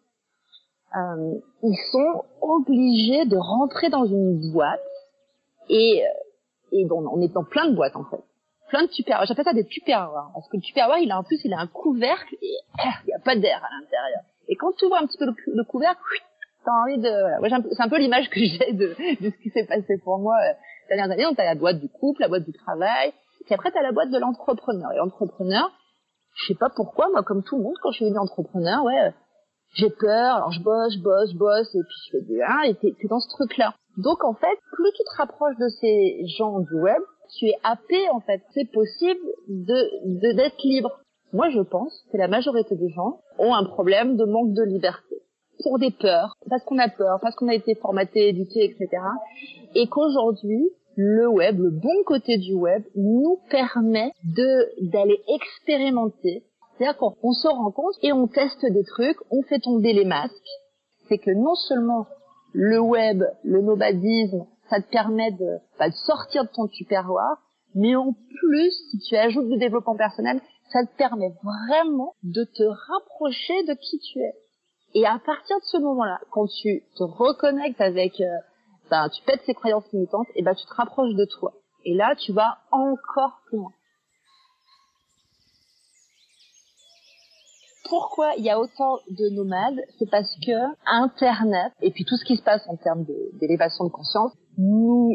Euh, 0.95 1.35
ils 1.63 1.77
sont 1.91 2.23
obligés 2.41 3.25
de 3.25 3.37
rentrer 3.37 3.89
dans 3.89 4.05
une 4.05 4.51
boîte 4.51 4.79
et 5.69 6.03
euh, 6.03 6.07
et 6.71 6.85
bon, 6.85 7.07
on 7.11 7.21
est 7.21 7.33
dans 7.33 7.43
plein 7.43 7.69
de 7.69 7.75
boîtes 7.75 7.95
en 7.95 8.05
fait 8.05 8.23
plein 8.69 8.83
de 8.83 8.89
tupperwares. 8.89 9.25
J'appelle 9.25 9.45
ça 9.45 9.53
des 9.53 9.65
tupperwares. 9.65 10.31
Parce 10.33 10.47
que 10.49 10.57
le 10.57 10.61
tupperware, 10.61 10.99
il 10.99 11.11
a 11.11 11.19
en 11.19 11.23
plus, 11.23 11.39
il 11.43 11.53
a 11.53 11.59
un 11.59 11.67
couvercle 11.67 12.35
et 12.41 12.57
il 12.83 13.07
n'y 13.07 13.13
a 13.13 13.19
pas 13.19 13.35
d'air 13.35 13.63
à 13.63 13.69
l'intérieur. 13.79 14.21
Et 14.47 14.55
quand 14.55 14.71
tu 14.73 14.85
ouvres 14.85 14.97
un 14.97 15.05
petit 15.05 15.17
peu 15.17 15.25
le, 15.25 15.63
couvercle, 15.63 16.01
t'as 16.63 16.71
envie 16.71 16.97
de, 16.97 17.39
voilà. 17.39 17.59
c'est 17.71 17.81
un 17.81 17.89
peu 17.89 17.97
l'image 17.97 18.29
que 18.29 18.39
j'ai 18.43 18.73
de, 18.73 18.95
de 19.21 19.29
ce 19.29 19.37
qui 19.41 19.49
s'est 19.49 19.65
passé 19.65 19.97
pour 20.03 20.19
moi 20.19 20.35
euh, 20.35 20.53
ces 20.87 20.95
dernières 20.95 21.11
années. 21.11 21.23
Donc, 21.23 21.37
t'as 21.37 21.45
la 21.45 21.55
boîte 21.55 21.79
du 21.79 21.89
couple, 21.89 22.21
la 22.21 22.27
boîte 22.27 22.43
du 22.43 22.53
travail. 22.53 23.13
Puis 23.45 23.53
après, 23.53 23.71
t'as 23.71 23.81
la 23.81 23.91
boîte 23.91 24.09
de 24.09 24.17
l'entrepreneur. 24.17 24.91
Et 24.93 24.97
l'entrepreneur, 24.97 25.71
je 26.33 26.47
sais 26.47 26.57
pas 26.59 26.69
pourquoi, 26.75 27.09
moi, 27.11 27.23
comme 27.23 27.43
tout 27.43 27.57
le 27.57 27.63
monde, 27.63 27.75
quand 27.81 27.91
je 27.91 27.97
suis 27.97 28.05
devenu 28.05 28.19
entrepreneur, 28.19 28.83
ouais, 28.83 28.99
euh, 28.99 29.11
j'ai 29.73 29.89
peur, 29.89 30.37
alors 30.37 30.51
je 30.51 30.61
bosse, 30.61 30.93
je 30.95 31.01
bosse, 31.01 31.31
je 31.31 31.37
bosse, 31.37 31.75
et 31.75 31.81
puis 31.81 31.97
je 32.05 32.11
fais 32.11 32.23
du, 32.23 32.41
hein, 32.41 32.61
et 32.63 32.75
t'es 32.75 33.07
dans 33.07 33.19
ce 33.19 33.29
truc-là. 33.29 33.75
Donc, 33.97 34.23
en 34.23 34.33
fait, 34.33 34.57
plus 34.71 34.91
tu 34.91 35.03
te 35.03 35.17
rapproches 35.17 35.57
de 35.57 35.69
ces 35.69 36.25
gens 36.37 36.59
du 36.59 36.75
web, 36.75 37.01
tu 37.37 37.47
es 37.47 37.55
happé 37.63 38.09
en 38.09 38.19
fait. 38.19 38.41
C'est 38.53 38.71
possible 38.71 39.21
de 39.47 40.33
d'être 40.35 40.63
libre. 40.63 40.99
Moi, 41.33 41.49
je 41.49 41.61
pense 41.61 42.05
que 42.11 42.17
la 42.17 42.27
majorité 42.27 42.75
des 42.75 42.89
gens 42.89 43.19
ont 43.39 43.53
un 43.53 43.65
problème 43.65 44.15
de 44.15 44.25
manque 44.25 44.53
de 44.53 44.63
liberté 44.63 45.15
pour 45.63 45.79
des 45.79 45.91
peurs, 45.91 46.35
parce 46.49 46.63
qu'on 46.63 46.77
a 46.77 46.89
peur, 46.89 47.19
parce 47.21 47.35
qu'on 47.35 47.47
a 47.47 47.55
été 47.55 47.75
formaté, 47.75 48.29
éduqué, 48.29 48.65
etc. 48.65 49.01
Et 49.73 49.87
qu'aujourd'hui, 49.87 50.69
le 50.95 51.27
web, 51.27 51.59
le 51.59 51.71
bon 51.71 52.03
côté 52.05 52.37
du 52.37 52.53
web, 52.53 52.83
nous 52.95 53.39
permet 53.49 54.11
de 54.23 54.89
d'aller 54.91 55.19
expérimenter. 55.27 56.43
C'est-à-dire 56.77 56.97
qu'on 56.97 57.31
se 57.31 57.47
rend 57.47 57.71
compte 57.71 57.95
et 58.01 58.11
on 58.11 58.27
teste 58.27 58.65
des 58.65 58.83
trucs, 58.83 59.17
on 59.31 59.41
fait 59.43 59.59
tomber 59.59 59.93
les 59.93 60.05
masques. 60.05 60.33
C'est 61.07 61.17
que 61.17 61.31
non 61.31 61.55
seulement 61.55 62.05
le 62.55 62.79
web, 62.79 63.21
le 63.43 63.61
nomadisme, 63.61 64.45
ça 64.69 64.79
te 64.81 64.89
permet 64.89 65.31
de, 65.31 65.57
bah, 65.77 65.89
de 65.89 65.93
sortir 65.93 66.45
de 66.45 66.49
ton 66.49 66.67
tupperware, 66.67 67.37
mais 67.75 67.97
en 67.97 68.13
plus, 68.13 68.71
si 68.89 68.99
tu 68.99 69.17
ajoutes 69.17 69.49
du 69.49 69.57
développement 69.57 69.97
personnel, 69.97 70.39
ça 70.71 70.85
te 70.85 70.95
permet 70.97 71.33
vraiment 71.43 72.15
de 72.23 72.45
te 72.45 72.63
rapprocher 72.63 73.63
de 73.63 73.73
qui 73.73 73.99
tu 73.99 74.19
es. 74.19 74.33
Et 74.93 75.05
à 75.05 75.19
partir 75.25 75.57
de 75.57 75.65
ce 75.65 75.77
moment-là, 75.77 76.19
quand 76.31 76.47
tu 76.47 76.83
te 76.95 77.03
reconnectes 77.03 77.81
avec, 77.81 78.21
euh, 78.21 78.37
bah, 78.89 79.09
tu 79.09 79.21
pètes 79.23 79.41
ces 79.45 79.53
croyances 79.53 79.91
limitantes, 79.91 80.27
et 80.35 80.41
bah, 80.41 80.55
tu 80.55 80.65
te 80.65 80.73
rapproches 80.73 81.13
de 81.13 81.25
toi. 81.25 81.53
Et 81.83 81.93
là, 81.93 82.15
tu 82.15 82.31
vas 82.31 82.59
encore 82.71 83.41
plus 83.47 83.57
loin. 83.57 83.71
Pourquoi 87.89 88.33
il 88.37 88.43
y 88.43 88.49
a 88.49 88.59
autant 88.59 88.97
de 89.09 89.29
nomades, 89.29 89.79
c'est 89.97 90.09
parce 90.09 90.33
que 90.45 90.51
Internet 90.85 91.71
et 91.81 91.91
puis 91.91 92.05
tout 92.05 92.15
ce 92.15 92.25
qui 92.25 92.37
se 92.37 92.43
passe 92.43 92.63
en 92.67 92.75
termes 92.77 93.05
d'élévation 93.39 93.85
de, 93.85 93.89
conscience 93.89 94.31
nous 94.57 95.11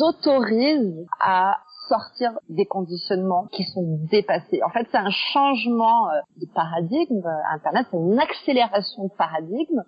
autorise 0.00 1.06
à 1.20 1.56
sortir 1.88 2.38
des 2.48 2.66
conditionnements 2.66 3.46
qui 3.52 3.64
sont 3.64 3.98
dépassés. 4.10 4.60
En 4.62 4.70
fait, 4.70 4.86
c'est 4.90 4.98
un 4.98 5.10
changement 5.10 6.10
euh, 6.10 6.20
de 6.36 6.46
paradigme. 6.54 7.22
Internet, 7.54 7.86
c'est 7.90 7.96
une 7.96 8.18
accélération 8.18 9.04
de 9.04 9.12
paradigme. 9.16 9.82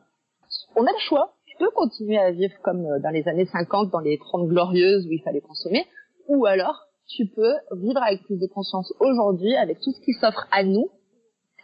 On 0.77 0.85
a 0.85 0.93
le 0.93 0.99
choix. 0.99 1.35
Tu 1.45 1.57
peux 1.59 1.71
continuer 1.71 2.19
à 2.19 2.31
vivre 2.31 2.55
comme 2.63 2.87
euh, 2.87 2.99
dans 3.01 3.11
les 3.11 3.27
années 3.29 3.47
50, 3.47 3.91
dans 3.91 4.01
les 4.01 4.19
30 4.19 4.49
glorieuses 4.49 5.07
où 5.07 5.13
il 5.13 5.23
fallait 5.23 5.41
consommer, 5.41 5.87
ou 6.29 6.47
alors 6.47 6.87
tu 7.07 7.27
peux 7.27 7.55
vivre 7.77 8.03
avec 8.03 8.23
plus 8.23 8.39
de 8.39 8.47
conscience 8.47 8.93
aujourd'hui, 9.01 9.57
avec 9.57 9.81
tout 9.81 9.91
ce 9.91 10.01
qui 10.01 10.13
s'offre 10.13 10.47
à 10.53 10.63
nous, 10.63 10.89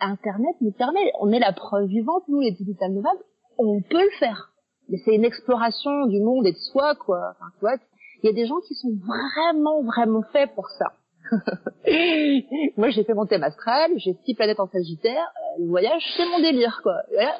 Internet 0.00 0.56
nous 0.60 0.72
permet, 0.72 1.12
on 1.20 1.32
est 1.32 1.38
la 1.38 1.52
preuve 1.52 1.86
vivante, 1.86 2.24
nous 2.28 2.40
les 2.40 2.52
digital 2.52 2.92
nomades, 2.92 3.18
on 3.58 3.80
peut 3.80 4.02
le 4.02 4.18
faire. 4.18 4.52
Mais 4.88 4.98
c'est 5.04 5.14
une 5.14 5.24
exploration 5.24 6.06
du 6.06 6.20
monde 6.20 6.46
et 6.46 6.52
de 6.52 6.58
soi, 6.72 6.94
quoi. 6.94 7.32
Enfin, 7.32 7.50
tu 7.54 7.60
vois, 7.60 7.76
il 8.22 8.26
y 8.26 8.30
a 8.30 8.32
des 8.32 8.46
gens 8.46 8.60
qui 8.66 8.74
sont 8.74 8.92
vraiment, 9.06 9.82
vraiment 9.82 10.22
faits 10.32 10.54
pour 10.54 10.68
ça. 10.70 10.92
Moi, 12.76 12.90
j'ai 12.90 13.04
fait 13.04 13.14
mon 13.14 13.26
thème 13.26 13.42
astral, 13.42 13.90
j'ai 13.96 14.16
six 14.24 14.34
planètes 14.34 14.60
en 14.60 14.68
Sagittaire. 14.68 15.26
Euh, 15.58 15.62
le 15.62 15.68
voyage, 15.68 16.02
c'est 16.16 16.26
mon 16.26 16.38
délire, 16.40 16.80
quoi. 16.82 16.94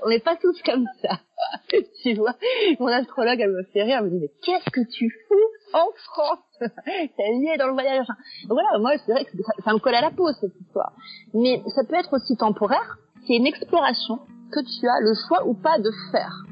on 0.05 0.09
n'est 0.09 0.21
pas 0.21 0.37
tous 0.37 0.61
comme 0.63 0.87
ça. 1.03 1.21
tu 2.03 2.15
vois, 2.15 2.35
mon 2.81 2.89
astrologue, 2.89 3.41
elle 3.41 3.53
me 3.53 3.63
fait 3.65 3.83
rire, 3.83 3.99
elle 3.99 4.05
me 4.05 4.11
dit, 4.11 4.19
mais 4.21 4.31
qu'est-ce 4.43 4.71
que 4.71 4.81
tu 4.91 5.11
fous 5.29 5.75
en 5.75 5.87
France 6.05 6.39
T'as 6.61 7.31
lié 7.31 7.57
dans 7.59 7.67
le 7.67 7.73
voyage. 7.73 8.07
voilà, 8.49 8.79
moi, 8.79 8.93
c'est 9.05 9.13
vrai 9.13 9.25
que 9.25 9.31
ça, 9.65 9.73
me 9.73 9.79
colle 9.79 9.95
à 9.95 10.01
la 10.01 10.11
peau, 10.11 10.31
cette 10.41 10.55
histoire. 10.61 10.93
Mais 11.35 11.63
ça 11.75 11.83
peut 11.85 11.97
être 11.97 12.13
aussi 12.13 12.37
temporaire. 12.37 12.99
C'est 13.27 13.37
une 13.37 13.47
exploration 13.47 14.21
que 14.53 14.61
tu 14.61 14.87
as 14.89 15.01
le 15.01 15.13
choix 15.27 15.47
ou 15.47 15.55
pas 15.55 15.79
de 15.79 15.91
faire. 16.13 16.45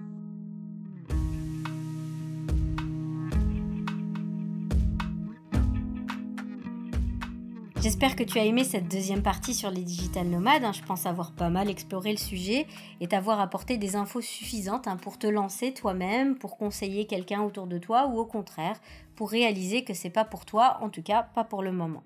J'espère 7.84 8.16
que 8.16 8.22
tu 8.22 8.38
as 8.38 8.46
aimé 8.46 8.64
cette 8.64 8.88
deuxième 8.88 9.22
partie 9.22 9.52
sur 9.52 9.70
les 9.70 9.82
digital 9.82 10.26
nomades. 10.26 10.64
Hein. 10.64 10.72
Je 10.72 10.80
pense 10.80 11.04
avoir 11.04 11.32
pas 11.32 11.50
mal 11.50 11.68
exploré 11.68 12.12
le 12.12 12.16
sujet 12.16 12.66
et 13.02 13.08
t'avoir 13.08 13.40
apporté 13.40 13.76
des 13.76 13.94
infos 13.94 14.22
suffisantes 14.22 14.88
hein, 14.88 14.96
pour 14.96 15.18
te 15.18 15.26
lancer 15.26 15.74
toi-même, 15.74 16.38
pour 16.38 16.56
conseiller 16.56 17.06
quelqu'un 17.06 17.42
autour 17.42 17.66
de 17.66 17.76
toi 17.76 18.06
ou 18.06 18.18
au 18.18 18.24
contraire 18.24 18.80
pour 19.16 19.30
réaliser 19.30 19.84
que 19.84 19.92
c'est 19.92 20.08
pas 20.08 20.24
pour 20.24 20.46
toi, 20.46 20.78
en 20.80 20.88
tout 20.88 21.02
cas 21.02 21.24
pas 21.24 21.44
pour 21.44 21.62
le 21.62 21.72
moment. 21.72 22.04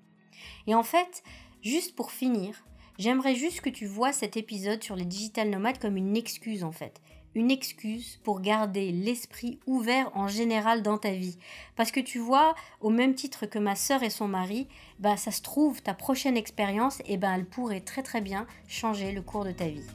Et 0.67 0.75
en 0.75 0.83
fait, 0.83 1.23
juste 1.61 1.95
pour 1.95 2.11
finir, 2.11 2.65
j'aimerais 2.97 3.35
juste 3.35 3.61
que 3.61 3.69
tu 3.69 3.85
vois 3.85 4.11
cet 4.11 4.35
épisode 4.35 4.83
sur 4.83 4.97
les 4.97 5.05
digital 5.05 5.49
nomades 5.49 5.79
comme 5.79 5.95
une 5.95 6.17
excuse 6.17 6.65
en 6.65 6.73
fait 6.73 6.99
une 7.35 7.51
excuse 7.51 8.19
pour 8.23 8.41
garder 8.41 8.91
l'esprit 8.91 9.59
ouvert 9.65 10.11
en 10.15 10.27
général 10.27 10.81
dans 10.81 10.97
ta 10.97 11.11
vie. 11.11 11.37
Parce 11.75 11.91
que 11.91 11.99
tu 11.99 12.19
vois, 12.19 12.55
au 12.81 12.89
même 12.89 13.15
titre 13.15 13.45
que 13.45 13.59
ma 13.59 13.75
sœur 13.75 14.03
et 14.03 14.09
son 14.09 14.27
mari, 14.27 14.67
bah 14.99 15.17
ça 15.17 15.31
se 15.31 15.41
trouve, 15.41 15.81
ta 15.81 15.93
prochaine 15.93 16.37
expérience, 16.37 16.99
et 17.01 17.13
eh 17.13 17.17
ben 17.17 17.33
elle 17.33 17.45
pourrait 17.45 17.81
très 17.81 18.03
très 18.03 18.21
bien 18.21 18.47
changer 18.67 19.11
le 19.11 19.21
cours 19.21 19.45
de 19.45 19.51
ta 19.51 19.67
vie. 19.67 19.87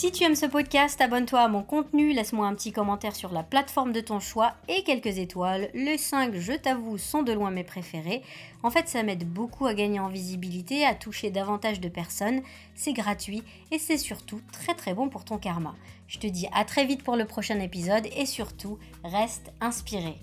Si 0.00 0.10
tu 0.10 0.24
aimes 0.24 0.34
ce 0.34 0.46
podcast, 0.46 0.98
abonne-toi 1.02 1.40
à 1.40 1.48
mon 1.48 1.62
contenu, 1.62 2.14
laisse-moi 2.14 2.46
un 2.46 2.54
petit 2.54 2.72
commentaire 2.72 3.14
sur 3.14 3.34
la 3.34 3.42
plateforme 3.42 3.92
de 3.92 4.00
ton 4.00 4.18
choix 4.18 4.54
et 4.66 4.82
quelques 4.82 5.18
étoiles. 5.18 5.68
Les 5.74 5.98
5, 5.98 6.36
je 6.36 6.54
t'avoue, 6.54 6.96
sont 6.96 7.22
de 7.22 7.32
loin 7.34 7.50
mes 7.50 7.64
préférés. 7.64 8.22
En 8.62 8.70
fait, 8.70 8.88
ça 8.88 9.02
m'aide 9.02 9.28
beaucoup 9.28 9.66
à 9.66 9.74
gagner 9.74 10.00
en 10.00 10.08
visibilité, 10.08 10.86
à 10.86 10.94
toucher 10.94 11.30
davantage 11.30 11.80
de 11.80 11.90
personnes. 11.90 12.40
C'est 12.74 12.94
gratuit 12.94 13.42
et 13.72 13.78
c'est 13.78 13.98
surtout 13.98 14.40
très 14.52 14.72
très 14.72 14.94
bon 14.94 15.10
pour 15.10 15.26
ton 15.26 15.36
karma. 15.36 15.74
Je 16.08 16.18
te 16.18 16.26
dis 16.26 16.48
à 16.54 16.64
très 16.64 16.86
vite 16.86 17.02
pour 17.02 17.16
le 17.16 17.26
prochain 17.26 17.60
épisode 17.60 18.06
et 18.16 18.24
surtout, 18.24 18.78
reste 19.04 19.52
inspiré. 19.60 20.16